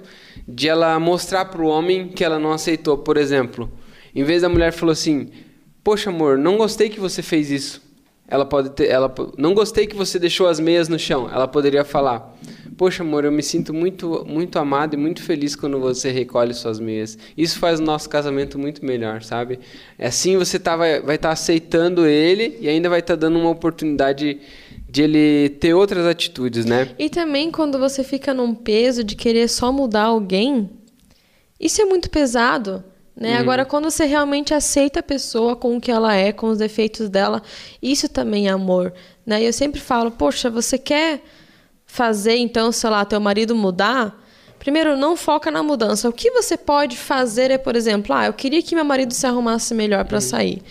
de 0.48 0.68
ela 0.68 0.98
mostrar 0.98 1.44
para 1.44 1.60
o 1.60 1.66
homem 1.66 2.08
que 2.08 2.24
ela 2.24 2.38
não 2.38 2.52
aceitou. 2.52 2.96
Por 2.98 3.16
exemplo, 3.16 3.70
em 4.14 4.24
vez 4.24 4.42
da 4.42 4.48
mulher 4.48 4.72
falou 4.72 4.92
assim: 4.92 5.28
Poxa, 5.84 6.10
amor, 6.10 6.38
não 6.38 6.56
gostei 6.56 6.88
que 6.88 6.98
você 6.98 7.22
fez 7.22 7.50
isso. 7.50 7.82
Ela 8.26 8.46
pode 8.46 8.70
ter, 8.70 8.88
ela 8.88 9.14
não 9.36 9.52
gostei 9.52 9.86
que 9.86 9.94
você 9.94 10.18
deixou 10.18 10.46
as 10.48 10.58
meias 10.58 10.88
no 10.88 10.98
chão. 10.98 11.28
Ela 11.30 11.46
poderia 11.46 11.84
falar: 11.84 12.34
Poxa, 12.78 13.02
amor, 13.02 13.24
eu 13.24 13.32
me 13.32 13.42
sinto 13.42 13.74
muito, 13.74 14.24
muito 14.26 14.58
amado 14.58 14.94
e 14.94 14.96
muito 14.96 15.22
feliz 15.22 15.54
quando 15.54 15.78
você 15.78 16.10
recolhe 16.10 16.54
suas 16.54 16.80
meias. 16.80 17.18
Isso 17.36 17.58
faz 17.58 17.78
o 17.78 17.82
nosso 17.82 18.08
casamento 18.08 18.58
muito 18.58 18.84
melhor, 18.84 19.22
sabe? 19.22 19.58
Assim 19.98 20.38
você 20.38 20.58
tá, 20.58 20.76
vai 20.76 20.98
estar 20.98 21.18
tá 21.18 21.30
aceitando 21.30 22.06
ele 22.06 22.56
e 22.60 22.68
ainda 22.68 22.88
vai 22.88 23.00
estar 23.00 23.14
tá 23.14 23.20
dando 23.20 23.38
uma 23.38 23.50
oportunidade 23.50 24.40
de 24.92 25.00
ele 25.00 25.48
ter 25.48 25.72
outras 25.72 26.04
atitudes, 26.04 26.66
né? 26.66 26.90
E 26.98 27.08
também 27.08 27.50
quando 27.50 27.78
você 27.78 28.04
fica 28.04 28.34
num 28.34 28.54
peso 28.54 29.02
de 29.02 29.16
querer 29.16 29.48
só 29.48 29.72
mudar 29.72 30.02
alguém, 30.02 30.68
isso 31.58 31.80
é 31.80 31.86
muito 31.86 32.10
pesado. 32.10 32.84
Né? 33.16 33.32
Uhum. 33.32 33.40
Agora, 33.40 33.64
quando 33.64 33.90
você 33.90 34.04
realmente 34.04 34.52
aceita 34.52 35.00
a 35.00 35.02
pessoa 35.02 35.56
com 35.56 35.78
o 35.78 35.80
que 35.80 35.90
ela 35.90 36.14
é, 36.14 36.30
com 36.30 36.48
os 36.48 36.58
defeitos 36.58 37.08
dela, 37.08 37.42
isso 37.80 38.06
também 38.06 38.48
é 38.48 38.50
amor. 38.50 38.92
Né? 39.24 39.42
E 39.42 39.46
eu 39.46 39.52
sempre 39.54 39.80
falo, 39.80 40.10
poxa, 40.10 40.50
você 40.50 40.76
quer 40.76 41.22
fazer, 41.86 42.36
então, 42.36 42.70
sei 42.70 42.90
lá, 42.90 43.02
teu 43.06 43.18
marido 43.18 43.56
mudar? 43.56 44.22
Primeiro, 44.58 44.94
não 44.94 45.16
foca 45.16 45.50
na 45.50 45.62
mudança. 45.62 46.06
O 46.06 46.12
que 46.12 46.30
você 46.30 46.54
pode 46.54 46.98
fazer 46.98 47.50
é, 47.50 47.56
por 47.56 47.76
exemplo, 47.76 48.14
ah, 48.14 48.26
eu 48.26 48.34
queria 48.34 48.62
que 48.62 48.74
meu 48.74 48.84
marido 48.84 49.14
se 49.14 49.26
arrumasse 49.26 49.72
melhor 49.72 50.04
para 50.04 50.16
uhum. 50.16 50.20
sair. 50.20 50.62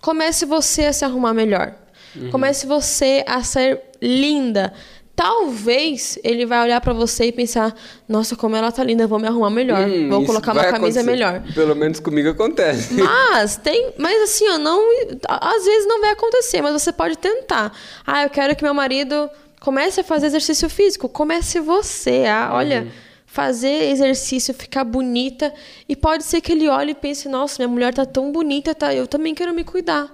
Comece 0.00 0.46
você 0.46 0.84
a 0.84 0.92
se 0.94 1.04
arrumar 1.04 1.34
melhor. 1.34 1.74
Uhum. 2.16 2.30
Comece 2.30 2.66
você 2.66 3.24
a 3.26 3.42
ser 3.42 3.80
linda 4.00 4.72
talvez 5.18 6.16
ele 6.22 6.46
vai 6.46 6.62
olhar 6.62 6.80
para 6.80 6.92
você 6.92 7.24
e 7.24 7.32
pensar: 7.32 7.74
nossa, 8.08 8.36
como 8.36 8.54
ela 8.54 8.70
tá 8.70 8.84
linda, 8.84 9.04
vou 9.04 9.18
me 9.18 9.26
arrumar 9.26 9.50
melhor, 9.50 9.88
hum, 9.88 10.08
vou 10.08 10.24
colocar 10.24 10.52
uma 10.52 10.64
camisa 10.66 11.02
melhor. 11.02 11.42
Pelo 11.52 11.74
menos 11.74 11.98
comigo 11.98 12.28
acontece. 12.28 12.94
Mas 13.02 13.56
tem, 13.56 13.94
mas 13.98 14.22
assim, 14.22 14.48
ó, 14.48 14.58
não, 14.58 14.80
às 15.28 15.64
vezes 15.64 15.88
não 15.88 16.00
vai 16.00 16.10
acontecer, 16.10 16.62
mas 16.62 16.72
você 16.72 16.92
pode 16.92 17.18
tentar. 17.18 17.72
Ah, 18.06 18.22
eu 18.22 18.30
quero 18.30 18.54
que 18.54 18.62
meu 18.62 18.74
marido 18.74 19.28
comece 19.60 20.00
a 20.00 20.04
fazer 20.04 20.26
exercício 20.26 20.68
físico. 20.68 21.08
Comece 21.08 21.58
você, 21.58 22.24
ah, 22.26 22.50
olha. 22.52 22.82
Uhum 22.82 23.07
fazer 23.28 23.90
exercício, 23.90 24.54
ficar 24.54 24.82
bonita. 24.84 25.52
E 25.86 25.94
pode 25.94 26.24
ser 26.24 26.40
que 26.40 26.50
ele 26.50 26.66
olhe 26.66 26.92
e 26.92 26.94
pense: 26.94 27.28
nossa, 27.28 27.56
minha 27.58 27.68
mulher 27.68 27.92
tá 27.92 28.06
tão 28.06 28.32
bonita, 28.32 28.74
tá? 28.74 28.92
Eu 28.92 29.06
também 29.06 29.34
quero 29.34 29.54
me 29.54 29.62
cuidar. 29.62 30.12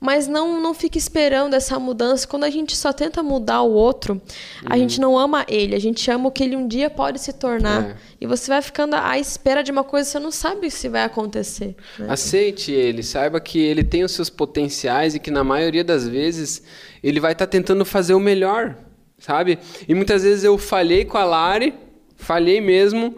Mas 0.00 0.26
não, 0.26 0.60
não 0.60 0.74
fique 0.74 0.98
esperando 0.98 1.54
essa 1.54 1.78
mudança. 1.78 2.26
Quando 2.26 2.42
a 2.44 2.50
gente 2.50 2.76
só 2.76 2.92
tenta 2.92 3.22
mudar 3.22 3.62
o 3.62 3.70
outro, 3.70 4.14
uhum. 4.14 4.20
a 4.68 4.76
gente 4.76 5.00
não 5.00 5.16
ama 5.16 5.46
ele, 5.48 5.76
a 5.76 5.78
gente 5.78 6.10
ama 6.10 6.28
o 6.28 6.32
que 6.32 6.42
ele 6.42 6.56
um 6.56 6.66
dia 6.66 6.90
pode 6.90 7.20
se 7.20 7.32
tornar. 7.32 7.90
É. 7.90 7.96
E 8.20 8.26
você 8.26 8.48
vai 8.48 8.60
ficando 8.60 8.94
à 8.96 9.16
espera 9.16 9.62
de 9.62 9.70
uma 9.70 9.84
coisa 9.84 10.06
que 10.06 10.12
você 10.12 10.18
não 10.18 10.32
sabe 10.32 10.70
se 10.70 10.88
vai 10.88 11.04
acontecer. 11.04 11.76
Né? 11.98 12.06
Aceite 12.10 12.72
ele, 12.72 13.02
saiba 13.02 13.40
que 13.40 13.60
ele 13.60 13.84
tem 13.84 14.02
os 14.02 14.10
seus 14.10 14.28
potenciais 14.28 15.14
e 15.14 15.20
que 15.20 15.30
na 15.30 15.44
maioria 15.44 15.84
das 15.84 16.08
vezes 16.08 16.62
ele 17.02 17.20
vai 17.20 17.32
estar 17.32 17.46
tá 17.46 17.50
tentando 17.50 17.84
fazer 17.84 18.14
o 18.14 18.20
melhor, 18.20 18.76
sabe? 19.18 19.58
E 19.88 19.94
muitas 19.94 20.24
vezes 20.24 20.42
eu 20.42 20.58
falhei 20.58 21.04
com 21.04 21.16
a 21.16 21.24
Lari, 21.24 21.85
falhei 22.16 22.60
mesmo, 22.60 23.16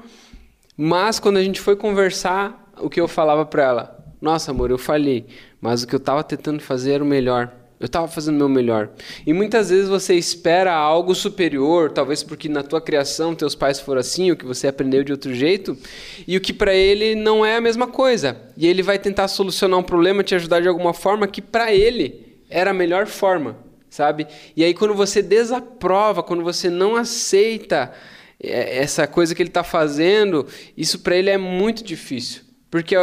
mas 0.77 1.19
quando 1.19 1.39
a 1.39 1.43
gente 1.43 1.61
foi 1.61 1.77
conversar, 1.77 2.73
o 2.81 2.89
que 2.89 3.01
eu 3.01 3.09
falava 3.09 3.45
para 3.45 3.63
ela? 3.63 4.05
Nossa, 4.21 4.51
amor, 4.51 4.71
eu 4.71 4.79
falhei, 4.79 5.27
mas 5.61 5.83
o 5.83 5.87
que 5.87 5.95
eu 5.95 5.99
estava 5.99 6.23
tentando 6.23 6.61
fazer 6.61 6.93
era 6.93 7.05
o 7.05 7.07
melhor. 7.07 7.53
Eu 7.81 7.87
estava 7.87 8.09
fazendo 8.09 8.35
o 8.35 8.39
meu 8.39 8.49
melhor. 8.49 8.91
E 9.25 9.33
muitas 9.33 9.71
vezes 9.71 9.89
você 9.89 10.15
espera 10.15 10.75
algo 10.75 11.15
superior, 11.15 11.93
talvez 11.93 12.25
porque 12.25 12.49
na 12.49 12.65
tua 12.65 12.81
criação 12.81 13.37
teus 13.37 13.55
pais 13.55 13.79
foram 13.79 14.01
assim, 14.01 14.31
ou 14.31 14.37
que 14.37 14.45
você 14.45 14.67
aprendeu 14.67 15.05
de 15.05 15.13
outro 15.13 15.33
jeito, 15.33 15.79
e 16.27 16.37
o 16.37 16.41
que 16.41 16.53
para 16.53 16.75
ele 16.75 17.15
não 17.15 17.47
é 17.47 17.57
a 17.57 17.61
mesma 17.61 17.87
coisa. 17.87 18.37
E 18.57 18.67
ele 18.67 18.83
vai 18.83 18.99
tentar 18.99 19.29
solucionar 19.29 19.79
um 19.79 19.85
problema, 19.85 20.25
te 20.25 20.35
ajudar 20.35 20.61
de 20.61 20.67
alguma 20.67 20.93
forma 20.93 21.29
que 21.29 21.41
para 21.41 21.73
ele 21.73 22.37
era 22.51 22.73
a 22.73 22.75
melhor 22.75 23.07
forma, 23.07 23.57
sabe? 23.89 24.27
E 24.57 24.65
aí 24.65 24.75
quando 24.75 24.95
você 24.95 25.23
desaprova, 25.23 26.21
quando 26.21 26.43
você 26.43 26.69
não 26.69 26.97
aceita 26.97 27.93
essa 28.41 29.07
coisa 29.07 29.35
que 29.35 29.43
ele 29.43 29.51
está 29.51 29.65
fazendo, 29.65 30.47
isso 30.77 31.01
para 31.01 31.17
ele 31.17 31.31
é 31.31 31.39
muito 31.39 31.83
difícil. 31.83 32.43
Porque 32.71 32.95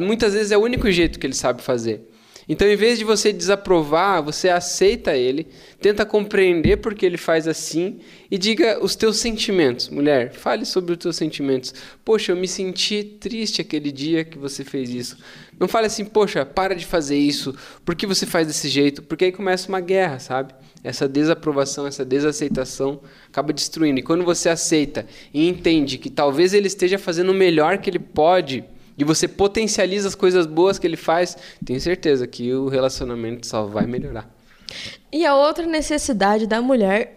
muitas 0.00 0.32
vezes 0.32 0.50
é 0.50 0.56
o 0.56 0.62
único 0.62 0.90
jeito 0.90 1.18
que 1.18 1.26
ele 1.26 1.34
sabe 1.34 1.62
fazer. 1.62 2.08
Então, 2.48 2.66
em 2.66 2.74
vez 2.74 2.98
de 2.98 3.04
você 3.04 3.32
desaprovar, 3.32 4.22
você 4.22 4.48
aceita 4.48 5.16
ele, 5.16 5.46
tenta 5.80 6.04
compreender 6.04 6.76
porque 6.76 7.06
ele 7.06 7.16
faz 7.16 7.48
assim 7.48 8.00
e 8.30 8.36
diga 8.36 8.82
os 8.82 8.94
teus 8.94 9.18
sentimentos. 9.18 9.88
Mulher, 9.88 10.32
fale 10.32 10.64
sobre 10.64 10.92
os 10.92 10.98
teus 10.98 11.16
sentimentos. 11.16 11.72
Poxa, 12.04 12.32
eu 12.32 12.36
me 12.36 12.46
senti 12.46 13.02
triste 13.02 13.60
aquele 13.60 13.90
dia 13.90 14.24
que 14.24 14.38
você 14.38 14.62
fez 14.62 14.90
isso. 14.90 15.16
Não 15.58 15.66
fale 15.66 15.86
assim, 15.86 16.04
poxa, 16.04 16.44
para 16.44 16.74
de 16.74 16.86
fazer 16.86 17.16
isso. 17.16 17.54
Por 17.84 17.94
que 17.94 18.06
você 18.06 18.26
faz 18.26 18.46
desse 18.46 18.68
jeito? 18.68 19.02
Porque 19.02 19.26
aí 19.26 19.32
começa 19.32 19.68
uma 19.68 19.80
guerra, 19.80 20.18
sabe? 20.18 20.54
Essa 20.82 21.08
desaprovação, 21.08 21.86
essa 21.86 22.04
desaceitação 22.04 23.00
acaba 23.28 23.52
destruindo. 23.52 24.00
E 24.00 24.02
quando 24.02 24.24
você 24.24 24.48
aceita 24.48 25.06
e 25.32 25.48
entende 25.48 25.98
que 25.98 26.10
talvez 26.10 26.54
ele 26.54 26.66
esteja 26.66 26.98
fazendo 26.98 27.30
o 27.30 27.34
melhor 27.34 27.78
que 27.78 27.90
ele 27.90 27.98
pode 27.98 28.64
e 28.96 29.04
você 29.04 29.26
potencializa 29.26 30.08
as 30.08 30.14
coisas 30.14 30.46
boas 30.46 30.78
que 30.78 30.86
ele 30.86 30.96
faz, 30.96 31.36
tenho 31.64 31.80
certeza 31.80 32.26
que 32.26 32.52
o 32.52 32.68
relacionamento 32.68 33.46
só 33.46 33.64
vai 33.64 33.86
melhorar. 33.86 34.39
E 35.12 35.26
a 35.26 35.34
outra 35.34 35.66
necessidade 35.66 36.46
da 36.46 36.60
mulher 36.62 37.14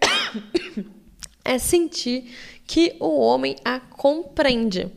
é 1.44 1.58
sentir 1.58 2.32
que 2.66 2.96
o 3.00 3.18
homem 3.20 3.56
a 3.64 3.78
compreende. 3.80 4.90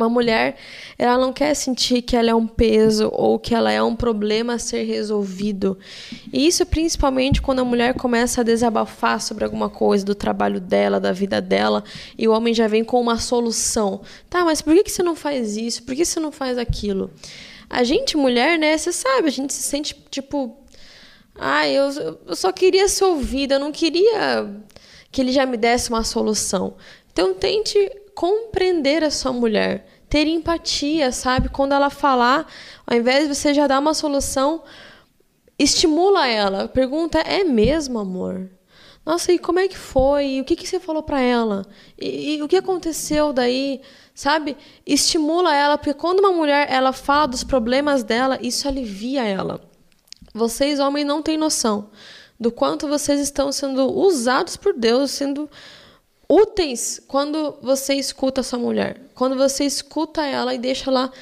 Uma 0.00 0.08
mulher, 0.08 0.56
ela 0.98 1.18
não 1.18 1.30
quer 1.30 1.52
sentir 1.52 2.00
que 2.00 2.16
ela 2.16 2.30
é 2.30 2.34
um 2.34 2.46
peso 2.46 3.10
ou 3.12 3.38
que 3.38 3.54
ela 3.54 3.70
é 3.70 3.82
um 3.82 3.94
problema 3.94 4.54
a 4.54 4.58
ser 4.58 4.84
resolvido. 4.84 5.78
E 6.32 6.46
isso 6.46 6.64
principalmente 6.64 7.42
quando 7.42 7.58
a 7.58 7.64
mulher 7.66 7.92
começa 7.92 8.40
a 8.40 8.44
desabafar 8.44 9.20
sobre 9.20 9.44
alguma 9.44 9.68
coisa 9.68 10.02
do 10.02 10.14
trabalho 10.14 10.58
dela, 10.58 10.98
da 10.98 11.12
vida 11.12 11.38
dela, 11.38 11.84
e 12.16 12.26
o 12.26 12.32
homem 12.32 12.54
já 12.54 12.66
vem 12.66 12.82
com 12.82 12.98
uma 12.98 13.18
solução. 13.18 14.00
Tá, 14.30 14.42
mas 14.42 14.62
por 14.62 14.74
que, 14.74 14.90
você 14.90 15.02
não 15.02 15.14
faz 15.14 15.58
isso? 15.58 15.82
Por 15.82 15.94
que 15.94 16.06
você 16.06 16.18
não 16.18 16.32
faz 16.32 16.56
aquilo? 16.56 17.10
A 17.68 17.84
gente, 17.84 18.16
mulher, 18.16 18.58
né, 18.58 18.78
você 18.78 18.92
sabe, 18.94 19.28
a 19.28 19.30
gente 19.30 19.52
se 19.52 19.62
sente 19.62 19.94
tipo. 20.10 20.56
Ah, 21.42 21.66
eu, 21.66 21.90
eu 22.26 22.36
só 22.36 22.52
queria 22.52 22.86
ser 22.86 23.04
ouvida, 23.04 23.54
eu 23.54 23.58
não 23.58 23.72
queria 23.72 24.46
que 25.10 25.22
ele 25.22 25.32
já 25.32 25.46
me 25.46 25.56
desse 25.56 25.88
uma 25.88 26.04
solução. 26.04 26.76
Então 27.10 27.32
tente 27.32 27.78
compreender 28.14 29.02
a 29.02 29.10
sua 29.10 29.32
mulher, 29.32 29.86
ter 30.06 30.26
empatia, 30.26 31.10
sabe? 31.10 31.48
Quando 31.48 31.72
ela 31.72 31.88
falar, 31.88 32.46
ao 32.86 32.94
invés 32.94 33.26
de 33.26 33.34
você 33.34 33.54
já 33.54 33.66
dar 33.66 33.78
uma 33.78 33.94
solução, 33.94 34.62
estimula 35.58 36.28
ela. 36.28 36.68
Pergunta: 36.68 37.18
é 37.20 37.42
mesmo, 37.42 37.98
amor? 37.98 38.50
Nossa, 39.04 39.32
e 39.32 39.38
como 39.38 39.60
é 39.60 39.66
que 39.66 39.78
foi? 39.78 40.42
O 40.42 40.44
que, 40.44 40.54
que 40.54 40.68
você 40.68 40.78
falou 40.78 41.02
para 41.02 41.22
ela? 41.22 41.64
E, 41.98 42.36
e, 42.36 42.42
o 42.42 42.48
que 42.48 42.56
aconteceu 42.56 43.32
daí? 43.32 43.80
Sabe? 44.14 44.58
Estimula 44.84 45.54
ela, 45.54 45.78
porque 45.78 45.94
quando 45.94 46.20
uma 46.20 46.32
mulher 46.32 46.70
ela 46.70 46.92
fala 46.92 47.28
dos 47.28 47.42
problemas 47.42 48.02
dela, 48.02 48.38
isso 48.42 48.68
alivia 48.68 49.24
ela. 49.24 49.69
Vocês, 50.34 50.78
homens, 50.78 51.06
não 51.06 51.22
têm 51.22 51.36
noção 51.36 51.90
do 52.38 52.50
quanto 52.50 52.88
vocês 52.88 53.20
estão 53.20 53.52
sendo 53.52 53.86
usados 53.92 54.56
por 54.56 54.72
Deus, 54.72 55.10
sendo 55.10 55.48
úteis 56.28 57.00
quando 57.06 57.58
você 57.60 57.94
escuta 57.94 58.42
sua 58.42 58.58
mulher. 58.58 59.10
Quando 59.14 59.36
você 59.36 59.64
escuta 59.64 60.24
ela 60.24 60.54
e 60.54 60.58
deixa 60.58 60.90
ela 60.90 61.12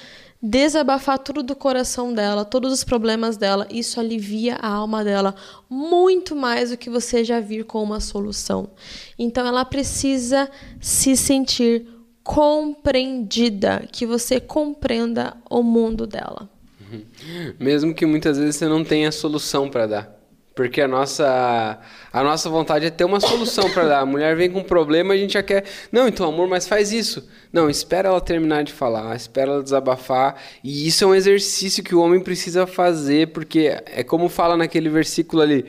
desabafar 0.41 1.19
tudo 1.19 1.43
do 1.43 1.57
coração 1.57 2.15
dela, 2.15 2.45
todos 2.45 2.73
os 2.73 2.85
problemas 2.85 3.37
dela, 3.37 3.67
isso 3.71 3.99
alivia 3.99 4.55
a 4.57 4.69
alma 4.69 5.03
dela 5.03 5.35
muito 5.69 6.37
mais 6.37 6.71
do 6.71 6.77
que 6.77 6.89
você 6.89 7.25
já 7.25 7.41
vir 7.41 7.65
com 7.65 7.83
uma 7.83 7.99
solução. 7.99 8.71
Então 9.19 9.45
ela 9.45 9.65
precisa 9.65 10.49
se 10.81 11.17
sentir 11.17 11.89
compreendida, 12.23 13.89
que 13.91 14.07
você 14.07 14.39
compreenda 14.39 15.37
o 15.51 15.63
mundo 15.63 16.07
dela. 16.07 16.49
Mesmo 17.59 17.95
que 17.95 18.07
muitas 18.07 18.39
vezes 18.39 18.57
você 18.57 18.67
não 18.67 18.85
tenha 18.85 19.11
solução 19.13 19.69
para 19.69 19.87
dar. 19.87 20.19
Porque 20.59 20.81
a 20.81 20.89
nossa, 20.89 21.79
a 22.13 22.23
nossa 22.25 22.51
vontade 22.51 22.85
é 22.85 22.91
ter 22.91 23.05
uma 23.05 23.21
solução 23.21 23.71
para 23.71 23.85
dar. 23.87 24.01
A 24.01 24.07
mulher 24.07 24.35
vem 24.35 24.51
com 24.51 24.59
um 24.59 24.65
problema, 24.65 25.15
a 25.15 25.17
gente 25.17 25.35
já 25.35 25.43
quer. 25.43 25.63
Não, 25.93 26.09
então, 26.09 26.29
amor, 26.29 26.49
mas 26.49 26.67
faz 26.67 26.91
isso. 26.91 27.29
Não, 27.53 27.71
espera 27.71 28.09
ela 28.09 28.21
terminar 28.21 28.65
de 28.65 28.73
falar, 28.73 29.15
espera 29.15 29.53
ela 29.53 29.63
desabafar. 29.63 30.35
E 30.65 30.89
isso 30.89 31.05
é 31.05 31.07
um 31.07 31.15
exercício 31.15 31.85
que 31.85 31.95
o 31.95 32.01
homem 32.01 32.19
precisa 32.19 32.67
fazer, 32.67 33.29
porque 33.29 33.81
é 33.87 34.03
como 34.03 34.29
fala 34.29 34.57
naquele 34.57 34.89
versículo 34.89 35.43
ali. 35.43 35.65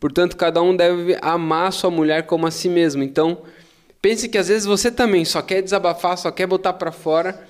Portanto, 0.00 0.34
cada 0.38 0.62
um 0.62 0.74
deve 0.74 1.18
amar 1.20 1.70
sua 1.70 1.90
mulher 1.90 2.22
como 2.22 2.46
a 2.46 2.50
si 2.50 2.70
mesmo. 2.70 3.02
Então, 3.02 3.42
pense 4.00 4.26
que 4.26 4.38
às 4.38 4.48
vezes 4.48 4.64
você 4.64 4.90
também 4.90 5.22
só 5.26 5.42
quer 5.42 5.60
desabafar, 5.60 6.16
só 6.16 6.30
quer 6.30 6.46
botar 6.46 6.72
para 6.72 6.90
fora. 6.90 7.46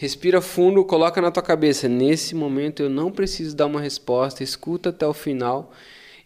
Respira 0.00 0.40
fundo, 0.40 0.82
coloca 0.82 1.20
na 1.20 1.30
tua 1.30 1.42
cabeça. 1.42 1.86
Nesse 1.86 2.34
momento 2.34 2.82
eu 2.82 2.88
não 2.88 3.12
preciso 3.12 3.54
dar 3.54 3.66
uma 3.66 3.82
resposta, 3.82 4.42
escuta 4.42 4.88
até 4.88 5.06
o 5.06 5.12
final 5.12 5.72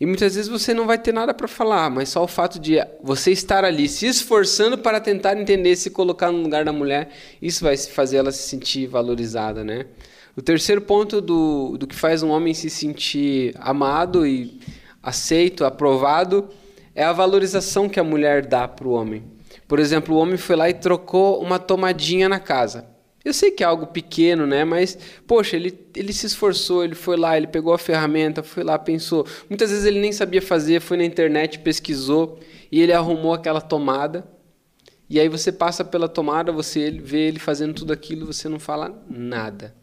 E 0.01 0.07
muitas 0.07 0.37
vezes 0.37 0.49
você 0.49 0.73
não 0.73 0.87
vai 0.87 0.97
ter 0.97 1.13
nada 1.13 1.35
para 1.35 1.49
falar, 1.49 1.91
mas 1.91 2.11
só 2.11 2.23
o 2.23 2.29
fato 2.29 2.61
de 2.61 2.77
você 3.03 3.33
estar 3.33 3.65
ali 3.65 3.89
se 3.89 4.07
esforçando 4.07 4.79
para 4.79 5.01
tentar 5.01 5.37
entender, 5.37 5.75
se 5.75 5.91
colocar 5.91 6.31
no 6.31 6.41
lugar 6.41 6.65
da 6.65 6.73
mulher, 6.73 7.11
isso 7.43 7.65
vai 7.65 7.77
fazer 7.77 8.19
ela 8.19 8.31
se 8.31 8.49
sentir 8.49 8.87
valorizada, 8.87 9.65
né? 9.65 9.87
O 10.37 10.43
terceiro 10.43 10.81
ponto 10.81 11.21
do, 11.21 11.77
do 11.77 11.85
que 11.85 11.97
faz 11.97 12.23
um 12.23 12.31
homem 12.31 12.55
se 12.55 12.71
sentir 12.71 13.57
amado 13.59 14.25
e 14.25 14.61
aceito, 15.03 15.65
aprovado, 15.65 16.49
é 16.95 17.03
a 17.03 17.13
valorização 17.13 17.89
que 17.89 17.99
a 17.99 18.05
mulher 18.05 18.47
dá 18.47 18.69
para 18.69 18.87
o 18.87 18.93
homem. 18.93 19.25
Por 19.67 19.81
exemplo, 19.81 20.15
o 20.15 20.19
homem 20.19 20.37
foi 20.37 20.55
lá 20.55 20.71
e 20.71 20.75
trocou 20.75 21.43
uma 21.43 21.59
tomadinha 21.59 22.29
na 22.29 22.39
casa. 22.39 22.94
Eu 23.25 23.33
sei 23.33 23.51
que 23.51 23.63
é 23.63 23.67
algo 23.67 23.87
pequeno, 23.87 24.47
né? 24.47 24.65
Mas, 24.65 24.99
poxa, 25.27 25.57
ele, 25.57 25.79
ele 25.97 26.13
se 26.13 26.27
esforçou, 26.27 26.85
ele 26.85 26.95
foi 26.95 27.17
lá, 27.17 27.37
ele 27.37 27.47
pegou 27.47 27.73
a 27.73 27.79
ferramenta, 27.79 28.43
foi 28.43 28.63
lá, 28.63 28.79
pensou. 28.79 29.27
Muitas 29.49 29.71
vezes 29.71 29.87
ele 29.87 29.99
nem 29.99 30.13
sabia 30.13 30.43
fazer, 30.43 30.81
foi 30.81 30.99
na 30.99 31.05
internet, 31.05 31.61
pesquisou 31.61 32.39
e 32.71 32.83
ele 32.83 32.93
arrumou 32.93 33.33
aquela 33.33 33.63
tomada. 33.63 34.29
E 35.09 35.19
aí 35.19 35.29
você 35.29 35.51
passa 35.51 35.83
pela 35.83 36.09
tomada, 36.09 36.53
você 36.53 36.91
vê 36.91 37.29
ele 37.29 37.39
fazendo 37.39 37.73
tudo 37.73 37.93
aquilo, 37.93 38.27
você 38.27 38.49
não 38.49 38.59
fala 38.59 39.03
nada. 39.09 39.75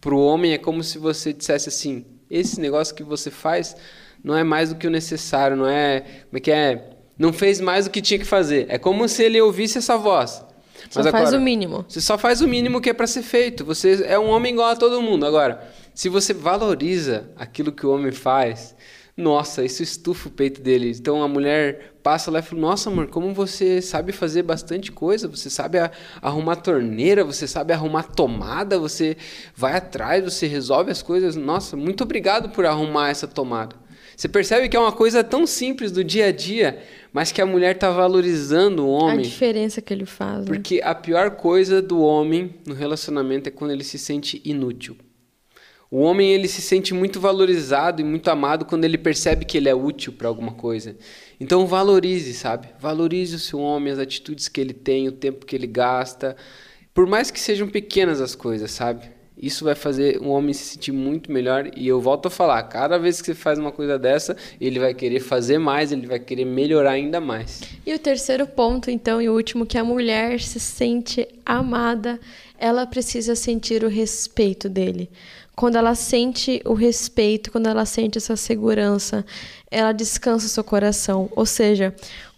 Para 0.00 0.14
o 0.14 0.24
homem 0.24 0.52
é 0.52 0.58
como 0.58 0.84
se 0.84 0.98
você 0.98 1.32
dissesse 1.32 1.68
assim: 1.68 2.04
esse 2.30 2.60
negócio 2.60 2.94
que 2.94 3.02
você 3.02 3.30
faz 3.30 3.76
não 4.22 4.36
é 4.36 4.44
mais 4.44 4.68
do 4.68 4.76
que 4.76 4.86
o 4.86 4.90
necessário, 4.90 5.56
não 5.56 5.66
é. 5.66 6.00
Como 6.00 6.36
é 6.36 6.40
que 6.40 6.52
é? 6.52 6.90
Não 7.18 7.32
fez 7.32 7.60
mais 7.60 7.86
do 7.86 7.90
que 7.90 8.00
tinha 8.00 8.18
que 8.18 8.24
fazer. 8.24 8.66
É 8.68 8.78
como 8.78 9.08
se 9.08 9.24
ele 9.24 9.40
ouvisse 9.40 9.78
essa 9.78 9.96
voz. 9.96 10.45
Só 10.90 11.02
Mas 11.02 11.10
faz 11.10 11.28
agora, 11.28 11.38
o 11.38 11.40
mínimo. 11.40 11.84
Você 11.88 12.00
só 12.00 12.16
faz 12.16 12.40
o 12.40 12.48
mínimo 12.48 12.80
que 12.80 12.90
é 12.90 12.94
para 12.94 13.06
ser 13.06 13.22
feito. 13.22 13.64
Você 13.64 14.04
é 14.04 14.18
um 14.18 14.28
homem 14.28 14.52
igual 14.52 14.70
a 14.70 14.76
todo 14.76 15.02
mundo. 15.02 15.26
Agora, 15.26 15.66
se 15.94 16.08
você 16.08 16.34
valoriza 16.34 17.30
aquilo 17.36 17.72
que 17.72 17.86
o 17.86 17.90
homem 17.90 18.12
faz, 18.12 18.74
nossa, 19.16 19.64
isso 19.64 19.82
estufa 19.82 20.28
o 20.28 20.30
peito 20.30 20.60
dele. 20.60 20.90
Então 20.90 21.22
a 21.22 21.28
mulher 21.28 21.94
passa 22.02 22.30
lá 22.30 22.40
e 22.40 22.42
fala: 22.42 22.60
Nossa, 22.60 22.90
amor, 22.90 23.06
como 23.06 23.32
você 23.32 23.80
sabe 23.80 24.12
fazer 24.12 24.42
bastante 24.42 24.92
coisa. 24.92 25.26
Você 25.26 25.48
sabe 25.48 25.78
arrumar 26.20 26.56
torneira, 26.56 27.24
você 27.24 27.48
sabe 27.48 27.72
arrumar 27.72 28.02
tomada, 28.02 28.78
você 28.78 29.16
vai 29.54 29.74
atrás, 29.74 30.22
você 30.22 30.46
resolve 30.46 30.90
as 30.90 31.00
coisas. 31.00 31.34
Nossa, 31.34 31.76
muito 31.76 32.04
obrigado 32.04 32.50
por 32.50 32.66
arrumar 32.66 33.08
essa 33.08 33.26
tomada. 33.26 33.74
Você 34.16 34.28
percebe 34.28 34.68
que 34.70 34.76
é 34.76 34.80
uma 34.80 34.92
coisa 34.92 35.22
tão 35.22 35.46
simples 35.46 35.92
do 35.92 36.02
dia 36.02 36.28
a 36.28 36.32
dia, 36.32 36.82
mas 37.12 37.30
que 37.30 37.42
a 37.42 37.46
mulher 37.46 37.74
está 37.74 37.90
valorizando 37.90 38.86
o 38.86 38.88
homem. 38.88 39.18
A 39.18 39.22
diferença 39.22 39.82
que 39.82 39.92
ele 39.92 40.06
faz. 40.06 40.38
Né? 40.38 40.46
Porque 40.46 40.80
a 40.82 40.94
pior 40.94 41.32
coisa 41.32 41.82
do 41.82 42.00
homem 42.00 42.54
no 42.66 42.74
relacionamento 42.74 43.48
é 43.48 43.52
quando 43.52 43.72
ele 43.72 43.84
se 43.84 43.98
sente 43.98 44.40
inútil. 44.42 44.96
O 45.90 45.98
homem 46.00 46.32
ele 46.32 46.48
se 46.48 46.62
sente 46.62 46.94
muito 46.94 47.20
valorizado 47.20 48.00
e 48.00 48.04
muito 48.04 48.28
amado 48.28 48.64
quando 48.64 48.84
ele 48.84 48.98
percebe 48.98 49.44
que 49.44 49.56
ele 49.56 49.68
é 49.68 49.74
útil 49.74 50.14
para 50.14 50.28
alguma 50.28 50.52
coisa. 50.52 50.96
Então 51.38 51.66
valorize, 51.66 52.32
sabe? 52.32 52.68
Valorize 52.80 53.36
o 53.36 53.38
seu 53.38 53.60
homem, 53.60 53.92
as 53.92 53.98
atitudes 53.98 54.48
que 54.48 54.60
ele 54.60 54.72
tem, 54.72 55.06
o 55.08 55.12
tempo 55.12 55.44
que 55.44 55.54
ele 55.54 55.66
gasta. 55.66 56.34
Por 56.94 57.06
mais 57.06 57.30
que 57.30 57.38
sejam 57.38 57.68
pequenas 57.68 58.20
as 58.22 58.34
coisas, 58.34 58.70
sabe? 58.70 59.15
Isso 59.36 59.64
vai 59.64 59.74
fazer 59.74 60.18
um 60.20 60.30
homem 60.30 60.54
se 60.54 60.64
sentir 60.64 60.92
muito 60.92 61.30
melhor. 61.30 61.70
E 61.76 61.86
eu 61.86 62.00
volto 62.00 62.26
a 62.26 62.30
falar: 62.30 62.62
cada 62.64 62.98
vez 62.98 63.20
que 63.20 63.26
você 63.26 63.34
faz 63.34 63.58
uma 63.58 63.70
coisa 63.70 63.98
dessa, 63.98 64.36
ele 64.60 64.78
vai 64.78 64.94
querer 64.94 65.20
fazer 65.20 65.58
mais, 65.58 65.92
ele 65.92 66.06
vai 66.06 66.18
querer 66.18 66.46
melhorar 66.46 66.92
ainda 66.92 67.20
mais. 67.20 67.60
E 67.84 67.92
o 67.94 67.98
terceiro 67.98 68.46
ponto, 68.46 68.90
então, 68.90 69.20
e 69.20 69.28
o 69.28 69.34
último, 69.34 69.66
que 69.66 69.76
a 69.76 69.84
mulher 69.84 70.40
se 70.40 70.58
sente 70.58 71.28
amada, 71.44 72.18
ela 72.58 72.86
precisa 72.86 73.34
sentir 73.34 73.84
o 73.84 73.88
respeito 73.88 74.68
dele. 74.68 75.10
Quando 75.54 75.76
ela 75.76 75.94
sente 75.94 76.60
o 76.66 76.74
respeito, 76.74 77.50
quando 77.50 77.66
ela 77.66 77.86
sente 77.86 78.18
essa 78.18 78.36
segurança, 78.36 79.24
ela 79.70 79.92
descansa 79.92 80.46
o 80.46 80.50
seu 80.50 80.62
coração. 80.62 81.30
Ou 81.34 81.46
seja, 81.46 81.94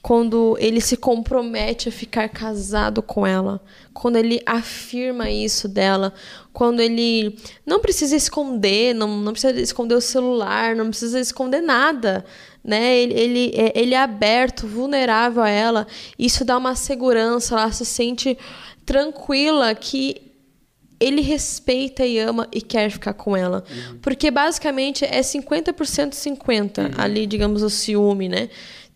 quando 0.08 0.56
ele 0.58 0.80
se 0.80 0.96
compromete 0.96 1.90
a 1.90 1.92
ficar 1.92 2.30
casado 2.30 3.02
com 3.02 3.26
ela, 3.26 3.60
quando 3.92 4.16
ele 4.16 4.40
afirma 4.46 5.28
isso 5.28 5.68
dela, 5.68 6.14
quando 6.50 6.80
ele 6.80 7.36
não 7.66 7.78
precisa 7.78 8.16
esconder, 8.16 8.94
não, 8.94 9.18
não 9.18 9.32
precisa 9.32 9.60
esconder 9.60 9.94
o 9.94 10.00
celular, 10.00 10.74
não 10.74 10.88
precisa 10.88 11.20
esconder 11.20 11.60
nada, 11.60 12.24
né? 12.64 12.96
Ele, 12.96 13.20
ele, 13.20 13.52
é, 13.54 13.78
ele 13.78 13.94
é 13.94 13.98
aberto, 13.98 14.66
vulnerável 14.66 15.42
a 15.42 15.50
ela, 15.50 15.86
isso 16.18 16.42
dá 16.42 16.56
uma 16.56 16.74
segurança, 16.74 17.54
ela 17.54 17.70
se 17.70 17.84
sente 17.84 18.38
tranquila 18.86 19.74
que 19.74 20.22
ele 20.98 21.20
respeita 21.20 22.06
e 22.06 22.18
ama 22.18 22.48
e 22.50 22.62
quer 22.62 22.90
ficar 22.90 23.12
com 23.12 23.36
ela. 23.36 23.62
Uhum. 23.70 23.98
Porque 24.00 24.30
basicamente 24.30 25.04
é 25.04 25.20
50% 25.20 26.14
50 26.14 26.80
uhum. 26.80 26.88
ali, 26.96 27.26
digamos, 27.26 27.62
o 27.62 27.68
ciúme, 27.68 28.26
né? 28.26 28.48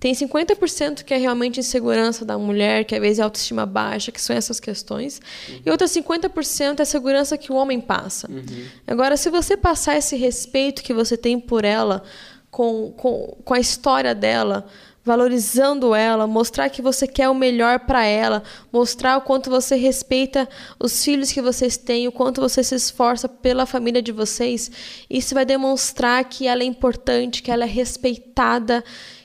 Tem 0.02 0.12
50% 0.14 1.04
que 1.04 1.14
é 1.14 1.16
realmente 1.16 1.60
insegurança 1.60 2.24
da 2.24 2.36
mulher, 2.36 2.84
que 2.84 2.92
às 2.92 3.00
vezes 3.00 3.20
é 3.20 3.22
autoestima 3.22 3.64
baixa, 3.64 4.10
que 4.10 4.20
são 4.20 4.34
essas 4.34 4.58
questões. 4.58 5.20
Uhum. 5.48 5.60
E 5.64 5.70
outra 5.70 5.86
50% 5.86 6.80
é 6.80 6.82
a 6.82 6.84
segurança 6.84 7.38
que 7.38 7.52
o 7.52 7.54
homem 7.54 7.80
passa. 7.80 8.28
Uhum. 8.28 8.66
Agora, 8.84 9.16
se 9.16 9.30
você 9.30 9.56
passar 9.56 9.96
esse 9.96 10.16
respeito 10.16 10.82
que 10.82 10.92
você 10.92 11.16
tem 11.16 11.38
por 11.38 11.64
ela, 11.64 12.02
com, 12.50 12.90
com, 12.96 13.38
com 13.44 13.54
a 13.54 13.60
história 13.60 14.12
dela, 14.12 14.66
valorizando 15.04 15.94
ela, 15.94 16.26
mostrar 16.26 16.68
que 16.68 16.82
você 16.82 17.06
quer 17.06 17.28
o 17.28 17.34
melhor 17.34 17.78
para 17.86 18.04
ela, 18.04 18.42
mostrar 18.72 19.18
o 19.18 19.20
quanto 19.20 19.50
você 19.50 19.76
respeita 19.76 20.48
os 20.80 21.04
filhos 21.04 21.30
que 21.30 21.40
vocês 21.40 21.76
têm, 21.76 22.08
o 22.08 22.12
quanto 22.12 22.40
você 22.40 22.64
se 22.64 22.74
esforça 22.74 23.28
pela 23.28 23.66
família 23.66 24.02
de 24.02 24.10
vocês, 24.10 24.68
isso 25.08 25.32
vai 25.32 25.44
demonstrar 25.44 26.24
que 26.24 26.48
ela 26.48 26.64
é 26.64 26.66
importante, 26.66 27.40
que 27.40 27.52
ela 27.52 27.62
é 27.62 27.68
respeitada 27.68 28.82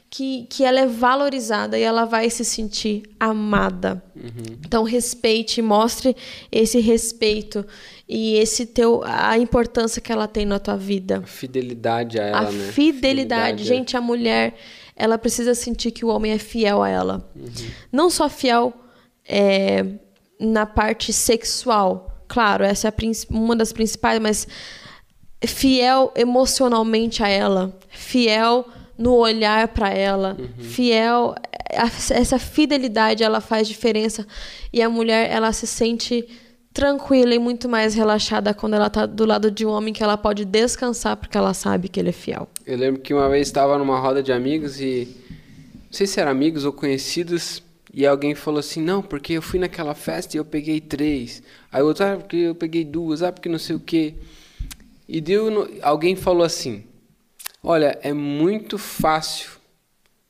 que, 0.09 0.47
que 0.49 0.63
ela 0.63 0.79
é 0.79 0.87
valorizada 0.87 1.77
e 1.77 1.83
ela 1.83 2.05
vai 2.05 2.29
se 2.29 2.45
sentir 2.45 3.03
amada. 3.19 4.01
Uhum. 4.15 4.57
Então 4.65 4.83
respeite, 4.83 5.61
mostre 5.61 6.15
esse 6.51 6.79
respeito 6.79 7.65
e 8.07 8.35
esse 8.35 8.65
teu 8.65 9.01
a 9.03 9.37
importância 9.37 10.01
que 10.01 10.11
ela 10.11 10.27
tem 10.27 10.45
na 10.45 10.59
tua 10.59 10.77
vida. 10.77 11.19
A 11.23 11.27
fidelidade 11.27 12.19
a 12.19 12.23
ela, 12.23 12.39
a 12.39 12.43
né? 12.43 12.49
Fidelidade. 12.49 12.71
fidelidade. 12.71 13.63
Gente, 13.65 13.97
a 13.97 14.01
mulher, 14.01 14.55
ela 14.95 15.17
precisa 15.17 15.53
sentir 15.53 15.91
que 15.91 16.05
o 16.05 16.07
homem 16.07 16.31
é 16.31 16.37
fiel 16.37 16.81
a 16.81 16.89
ela. 16.89 17.29
Uhum. 17.35 17.69
Não 17.91 18.09
só 18.09 18.29
fiel 18.29 18.73
é, 19.27 19.85
na 20.39 20.65
parte 20.65 21.11
sexual, 21.11 22.23
claro, 22.27 22.63
essa 22.63 22.87
é 22.87 22.93
uma 23.29 23.55
das 23.55 23.73
principais, 23.73 24.19
mas 24.21 24.47
fiel 25.45 26.13
emocionalmente 26.15 27.21
a 27.21 27.27
ela, 27.27 27.77
fiel 27.89 28.65
no 28.97 29.13
olhar 29.13 29.67
para 29.69 29.89
ela, 29.89 30.35
uhum. 30.39 30.63
fiel, 30.63 31.35
essa 31.69 32.39
fidelidade 32.39 33.23
ela 33.23 33.39
faz 33.39 33.67
diferença 33.67 34.25
e 34.71 34.81
a 34.81 34.89
mulher 34.89 35.29
ela 35.31 35.51
se 35.51 35.67
sente 35.67 36.27
tranquila 36.73 37.33
e 37.33 37.39
muito 37.39 37.67
mais 37.67 37.95
relaxada 37.95 38.53
quando 38.53 38.75
ela 38.75 38.87
está 38.87 39.05
do 39.05 39.25
lado 39.25 39.49
de 39.49 39.65
um 39.65 39.69
homem 39.69 39.93
que 39.93 40.03
ela 40.03 40.17
pode 40.17 40.45
descansar 40.45 41.17
porque 41.17 41.37
ela 41.37 41.53
sabe 41.53 41.89
que 41.89 41.99
ele 41.99 42.09
é 42.09 42.13
fiel. 42.13 42.47
Eu 42.65 42.77
lembro 42.77 43.01
que 43.01 43.13
uma 43.13 43.27
vez 43.29 43.47
estava 43.47 43.77
numa 43.77 43.99
roda 43.99 44.21
de 44.21 44.31
amigos 44.31 44.79
e 44.79 45.07
não 45.73 45.91
sei 45.91 46.05
se 46.05 46.19
eram 46.19 46.31
amigos 46.31 46.65
ou 46.65 46.71
conhecidos 46.71 47.63
e 47.93 48.05
alguém 48.05 48.35
falou 48.35 48.59
assim, 48.59 48.79
não, 48.79 49.01
porque 49.01 49.33
eu 49.33 49.41
fui 49.41 49.59
naquela 49.59 49.95
festa 49.95 50.37
e 50.37 50.39
eu 50.39 50.45
peguei 50.45 50.79
três. 50.79 51.41
Aí 51.71 51.81
o 51.81 51.87
outro, 51.87 52.05
ah, 52.05 52.15
porque 52.17 52.37
eu 52.37 52.53
peguei 52.53 52.83
duas, 52.83 53.23
ah, 53.23 53.31
porque 53.31 53.49
não 53.49 53.57
sei 53.57 53.75
o 53.75 53.79
quê. 53.79 54.13
E 55.07 55.19
deu, 55.19 55.67
alguém 55.81 56.15
falou 56.15 56.43
assim, 56.43 56.83
Olha, 57.69 57.99
é 58.01 58.13
muito 58.13 58.77
fácil 58.77 59.49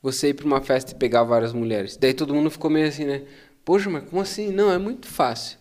você 0.02 0.30
ir 0.30 0.34
para 0.34 0.48
uma 0.48 0.60
festa 0.60 0.94
e 0.94 0.96
pegar 0.96 1.22
várias 1.22 1.54
mulheres. 1.54 1.96
Daí 1.96 2.12
todo 2.12 2.34
mundo 2.34 2.50
ficou 2.50 2.68
meio 2.68 2.88
assim, 2.88 3.06
né? 3.06 3.22
Poxa, 3.64 3.92
mas 3.92 4.10
como 4.10 4.20
assim? 4.20 4.52
Não, 4.52 4.72
é 4.72 4.80
muito 4.80 5.06
fácil. 5.06 5.60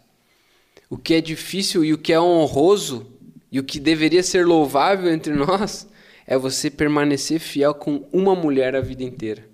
O 0.89 0.97
que 0.97 1.13
é 1.13 1.21
difícil 1.21 1.85
e 1.85 1.93
o 1.93 1.99
que 1.99 2.15
é 2.15 2.19
honroso 2.19 3.07
e 3.53 3.61
o 3.61 3.63
que 3.63 3.79
deveria 3.79 4.23
ser 4.23 4.47
louvável 4.47 5.13
entre 5.13 5.35
nós 5.37 5.87
é 6.27 6.39
você 6.39 6.71
permanecer 6.71 7.39
fiel 7.41 7.75
com 7.75 8.09
uma 8.11 8.35
mulher 8.35 8.75
a 8.75 8.81
vida 8.81 9.05
inteira. 9.05 9.47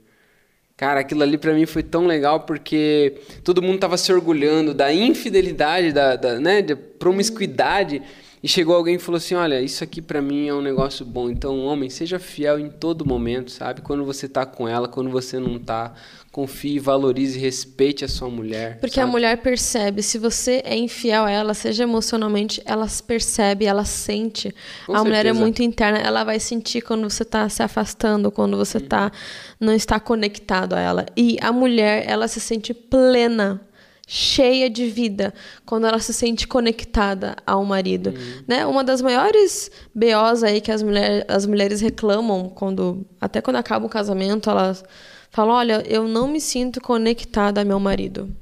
Cara, 0.76 1.00
aquilo 1.00 1.24
ali 1.24 1.36
para 1.36 1.52
mim 1.52 1.66
foi 1.66 1.82
tão 1.82 2.06
legal 2.06 2.46
porque 2.46 3.20
todo 3.42 3.60
mundo 3.60 3.80
tava 3.80 3.96
se 3.96 4.12
orgulhando 4.12 4.72
da 4.72 4.94
infidelidade, 4.94 5.90
da, 5.90 6.14
da 6.14 6.38
né, 6.38 6.62
da 6.62 6.76
promiscuidade. 6.76 8.00
E 8.42 8.48
chegou 8.48 8.74
alguém 8.74 8.96
e 8.96 8.98
falou 8.98 9.18
assim: 9.18 9.34
Olha, 9.36 9.60
isso 9.60 9.84
aqui 9.84 10.02
para 10.02 10.20
mim 10.20 10.48
é 10.48 10.54
um 10.54 10.60
negócio 10.60 11.06
bom. 11.06 11.30
Então, 11.30 11.60
homem, 11.60 11.88
seja 11.88 12.18
fiel 12.18 12.58
em 12.58 12.68
todo 12.68 13.06
momento, 13.06 13.52
sabe? 13.52 13.82
Quando 13.82 14.04
você 14.04 14.28
tá 14.28 14.44
com 14.44 14.66
ela, 14.68 14.88
quando 14.88 15.10
você 15.10 15.38
não 15.38 15.58
tá. 15.58 15.92
Confie, 16.32 16.78
valorize, 16.78 17.38
respeite 17.38 18.06
a 18.06 18.08
sua 18.08 18.30
mulher. 18.30 18.78
Porque 18.80 18.94
sabe? 18.94 19.06
a 19.06 19.12
mulher 19.12 19.36
percebe, 19.42 20.02
se 20.02 20.16
você 20.16 20.62
é 20.64 20.74
infiel 20.74 21.26
a 21.26 21.30
ela, 21.30 21.52
seja 21.52 21.82
emocionalmente, 21.82 22.62
ela 22.64 22.86
percebe, 23.06 23.66
ela 23.66 23.84
sente. 23.84 24.48
Com 24.86 24.92
a 24.92 24.96
certeza. 24.96 25.04
mulher 25.04 25.26
é 25.26 25.32
muito 25.34 25.62
interna, 25.62 25.98
ela 25.98 26.24
vai 26.24 26.40
sentir 26.40 26.80
quando 26.80 27.02
você 27.02 27.22
tá 27.22 27.46
se 27.50 27.62
afastando, 27.62 28.32
quando 28.32 28.56
você 28.56 28.80
tá, 28.80 29.12
não 29.60 29.74
está 29.74 30.00
conectado 30.00 30.72
a 30.72 30.80
ela. 30.80 31.04
E 31.14 31.36
a 31.42 31.52
mulher, 31.52 32.04
ela 32.08 32.26
se 32.26 32.40
sente 32.40 32.72
plena 32.72 33.60
cheia 34.06 34.68
de 34.68 34.86
vida 34.88 35.32
quando 35.64 35.86
ela 35.86 35.98
se 35.98 36.12
sente 36.12 36.46
conectada 36.46 37.36
ao 37.46 37.64
marido, 37.64 38.10
uhum. 38.10 38.42
né? 38.46 38.66
Uma 38.66 38.82
das 38.84 39.00
maiores 39.00 39.70
BOs 39.94 40.42
aí 40.42 40.60
que 40.60 40.70
as, 40.70 40.82
mulher, 40.82 41.24
as 41.28 41.46
mulheres 41.46 41.80
reclamam 41.80 42.48
quando 42.48 43.06
até 43.20 43.40
quando 43.40 43.56
acaba 43.56 43.86
o 43.86 43.88
casamento, 43.88 44.50
elas 44.50 44.84
falam: 45.30 45.54
"Olha, 45.54 45.82
eu 45.86 46.06
não 46.06 46.28
me 46.28 46.40
sinto 46.40 46.80
conectada 46.80 47.60
ao 47.60 47.66
meu 47.66 47.80
marido. 47.80 48.34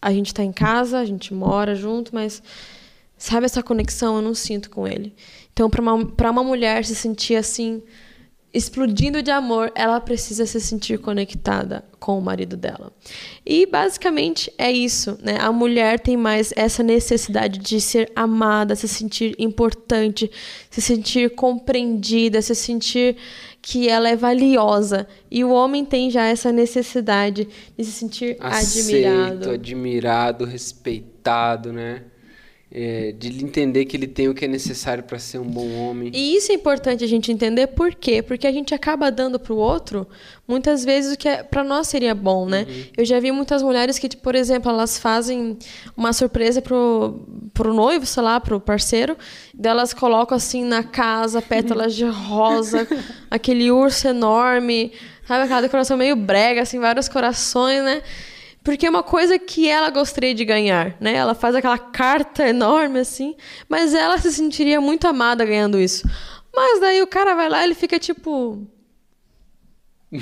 A 0.00 0.12
gente 0.12 0.26
está 0.28 0.44
em 0.44 0.52
casa, 0.52 0.98
a 0.98 1.04
gente 1.04 1.34
mora 1.34 1.74
junto, 1.74 2.14
mas 2.14 2.42
sabe 3.16 3.46
essa 3.46 3.62
conexão 3.62 4.16
eu 4.16 4.22
não 4.22 4.34
sinto 4.34 4.70
com 4.70 4.86
ele. 4.86 5.12
Então, 5.52 5.68
para 5.68 5.82
uma, 5.82 5.94
uma 5.94 6.44
mulher 6.44 6.84
se 6.84 6.94
sentir 6.94 7.34
assim, 7.34 7.82
explodindo 8.52 9.22
de 9.22 9.30
amor, 9.30 9.70
ela 9.74 10.00
precisa 10.00 10.46
se 10.46 10.60
sentir 10.60 10.98
conectada 10.98 11.84
com 12.00 12.18
o 12.18 12.22
marido 12.22 12.56
dela. 12.56 12.92
E 13.44 13.66
basicamente 13.66 14.52
é 14.56 14.70
isso, 14.70 15.18
né? 15.22 15.36
A 15.38 15.52
mulher 15.52 16.00
tem 16.00 16.16
mais 16.16 16.52
essa 16.56 16.82
necessidade 16.82 17.58
de 17.58 17.80
ser 17.80 18.10
amada, 18.16 18.74
se 18.74 18.88
sentir 18.88 19.34
importante, 19.38 20.30
se 20.70 20.80
sentir 20.80 21.34
compreendida, 21.34 22.40
se 22.40 22.54
sentir 22.54 23.16
que 23.60 23.88
ela 23.88 24.08
é 24.08 24.16
valiosa. 24.16 25.06
E 25.30 25.44
o 25.44 25.50
homem 25.50 25.84
tem 25.84 26.10
já 26.10 26.24
essa 26.24 26.50
necessidade 26.50 27.46
de 27.76 27.84
se 27.84 27.92
sentir 27.92 28.36
Aceito, 28.40 28.88
admirado, 28.88 29.50
admirado, 29.50 30.44
respeitado, 30.46 31.72
né? 31.72 32.02
É, 32.70 33.12
de 33.12 33.42
entender 33.42 33.86
que 33.86 33.96
ele 33.96 34.06
tem 34.06 34.28
o 34.28 34.34
que 34.34 34.44
é 34.44 34.48
necessário 34.48 35.02
para 35.02 35.18
ser 35.18 35.38
um 35.38 35.48
bom 35.48 35.74
homem. 35.78 36.10
E 36.14 36.36
isso 36.36 36.52
é 36.52 36.54
importante 36.54 37.02
a 37.02 37.06
gente 37.06 37.32
entender 37.32 37.68
por 37.68 37.94
quê? 37.94 38.20
Porque 38.22 38.46
a 38.46 38.52
gente 38.52 38.74
acaba 38.74 39.10
dando 39.10 39.38
para 39.40 39.54
o 39.54 39.56
outro 39.56 40.06
muitas 40.46 40.84
vezes 40.84 41.14
o 41.14 41.16
que 41.16 41.28
é, 41.28 41.42
para 41.42 41.64
nós 41.64 41.88
seria 41.88 42.14
bom, 42.14 42.46
né? 42.46 42.66
Uhum. 42.68 42.84
Eu 42.98 43.04
já 43.04 43.18
vi 43.20 43.32
muitas 43.32 43.62
mulheres 43.62 43.98
que, 43.98 44.14
por 44.16 44.34
exemplo, 44.34 44.70
elas 44.70 44.98
fazem 44.98 45.58
uma 45.96 46.12
surpresa 46.12 46.60
pro, 46.60 47.26
pro 47.54 47.72
noivo, 47.72 48.04
sei 48.04 48.22
lá, 48.22 48.38
pro 48.38 48.60
parceiro, 48.60 49.16
delas 49.54 49.94
colocam 49.94 50.36
assim 50.36 50.64
na 50.64 50.82
casa 50.82 51.40
pétalas 51.40 51.94
de 51.94 52.04
rosa, 52.04 52.86
aquele 53.30 53.70
urso 53.70 54.08
enorme, 54.08 54.92
sabe 55.26 55.44
aquela 55.44 55.62
decoração 55.62 55.96
meio 55.96 56.16
brega, 56.16 56.62
assim, 56.62 56.78
vários 56.78 57.08
corações, 57.08 57.82
né? 57.82 58.02
Porque 58.68 58.84
é 58.84 58.90
uma 58.90 59.02
coisa 59.02 59.38
que 59.38 59.66
ela 59.66 59.88
gostaria 59.88 60.34
de 60.34 60.44
ganhar, 60.44 60.94
né? 61.00 61.14
Ela 61.14 61.34
faz 61.34 61.54
aquela 61.54 61.78
carta 61.78 62.46
enorme 62.46 62.98
assim, 62.98 63.34
mas 63.66 63.94
ela 63.94 64.18
se 64.18 64.30
sentiria 64.30 64.78
muito 64.78 65.08
amada 65.08 65.42
ganhando 65.42 65.80
isso. 65.80 66.06
Mas 66.54 66.78
daí 66.78 67.00
o 67.00 67.06
cara 67.06 67.34
vai 67.34 67.48
lá 67.48 67.62
e 67.62 67.64
ele 67.64 67.74
fica 67.74 67.98
tipo. 67.98 68.66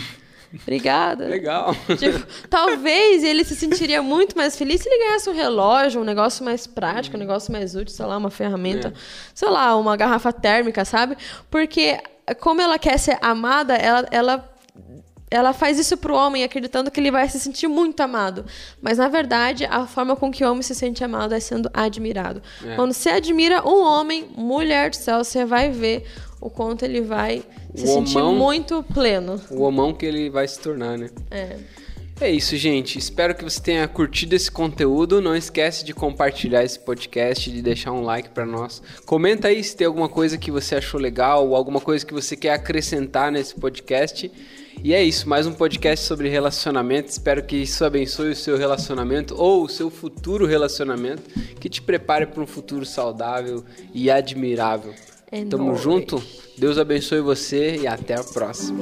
Obrigada. 0.62 1.26
Legal. 1.26 1.74
Tipo, 1.98 2.24
talvez 2.48 3.24
ele 3.24 3.42
se 3.42 3.56
sentiria 3.56 4.00
muito 4.00 4.36
mais 4.36 4.56
feliz 4.56 4.80
se 4.80 4.88
ele 4.88 5.04
ganhasse 5.04 5.28
um 5.28 5.34
relógio, 5.34 6.00
um 6.00 6.04
negócio 6.04 6.44
mais 6.44 6.68
prático, 6.68 7.16
um 7.16 7.20
negócio 7.20 7.50
mais 7.50 7.74
útil, 7.74 7.96
sei 7.96 8.06
lá, 8.06 8.16
uma 8.16 8.30
ferramenta, 8.30 8.88
é. 8.90 8.92
sei 9.34 9.48
lá, 9.48 9.76
uma 9.76 9.96
garrafa 9.96 10.32
térmica, 10.32 10.84
sabe? 10.84 11.16
Porque 11.50 12.00
como 12.38 12.60
ela 12.60 12.78
quer 12.78 12.96
ser 12.96 13.18
amada, 13.20 13.74
ela, 13.74 14.06
ela 14.12 14.55
ela 15.30 15.52
faz 15.52 15.78
isso 15.78 15.96
pro 15.96 16.14
homem 16.14 16.44
acreditando 16.44 16.90
que 16.90 17.00
ele 17.00 17.10
vai 17.10 17.28
se 17.28 17.40
sentir 17.40 17.66
muito 17.66 18.00
amado. 18.00 18.44
Mas 18.80 18.98
na 18.98 19.08
verdade, 19.08 19.64
a 19.64 19.86
forma 19.86 20.14
com 20.14 20.30
que 20.30 20.44
o 20.44 20.50
homem 20.50 20.62
se 20.62 20.74
sente 20.74 21.02
amado 21.02 21.34
é 21.34 21.40
sendo 21.40 21.70
admirado. 21.74 22.42
É. 22.64 22.76
Quando 22.76 22.92
você 22.92 23.10
admira 23.10 23.66
um 23.66 23.82
homem, 23.82 24.28
mulher 24.36 24.90
do 24.90 24.96
céu, 24.96 25.22
você 25.22 25.44
vai 25.44 25.70
ver 25.70 26.06
o 26.40 26.48
quanto 26.48 26.84
ele 26.84 27.00
vai 27.00 27.42
se 27.74 27.84
o 27.84 27.86
sentir 27.86 28.18
homão, 28.18 28.34
muito 28.34 28.82
pleno. 28.94 29.40
O 29.50 29.62
homão 29.62 29.92
que 29.92 30.06
ele 30.06 30.30
vai 30.30 30.46
se 30.46 30.60
tornar, 30.60 30.96
né? 30.96 31.10
É. 31.30 31.56
É 32.18 32.30
isso, 32.30 32.56
gente. 32.56 32.98
Espero 32.98 33.34
que 33.34 33.44
você 33.44 33.60
tenha 33.60 33.86
curtido 33.86 34.34
esse 34.34 34.50
conteúdo. 34.50 35.20
Não 35.20 35.36
esquece 35.36 35.84
de 35.84 35.92
compartilhar 35.92 36.64
esse 36.64 36.78
podcast, 36.78 37.50
de 37.50 37.60
deixar 37.60 37.92
um 37.92 38.00
like 38.00 38.30
para 38.30 38.46
nós. 38.46 38.82
Comenta 39.04 39.48
aí 39.48 39.62
se 39.62 39.76
tem 39.76 39.86
alguma 39.86 40.08
coisa 40.08 40.38
que 40.38 40.50
você 40.50 40.76
achou 40.76 40.98
legal, 40.98 41.46
ou 41.46 41.54
alguma 41.54 41.78
coisa 41.78 42.06
que 42.06 42.14
você 42.14 42.34
quer 42.34 42.54
acrescentar 42.54 43.30
nesse 43.30 43.54
podcast. 43.54 44.32
E 44.82 44.94
é 44.94 45.02
isso, 45.02 45.28
mais 45.28 45.46
um 45.46 45.52
podcast 45.52 46.04
sobre 46.04 46.28
relacionamento. 46.28 47.08
Espero 47.08 47.42
que 47.42 47.56
isso 47.56 47.84
abençoe 47.84 48.30
o 48.30 48.36
seu 48.36 48.56
relacionamento 48.56 49.34
ou 49.36 49.64
o 49.64 49.68
seu 49.68 49.90
futuro 49.90 50.46
relacionamento, 50.46 51.22
que 51.58 51.68
te 51.68 51.82
prepare 51.82 52.26
para 52.26 52.42
um 52.42 52.46
futuro 52.46 52.84
saudável 52.84 53.64
e 53.92 54.10
admirável. 54.10 54.94
É 55.30 55.44
Tamo 55.44 55.66
nóis. 55.66 55.80
junto. 55.80 56.22
Deus 56.56 56.78
abençoe 56.78 57.20
você 57.20 57.76
e 57.78 57.86
até 57.86 58.14
a 58.14 58.22
próxima. 58.22 58.78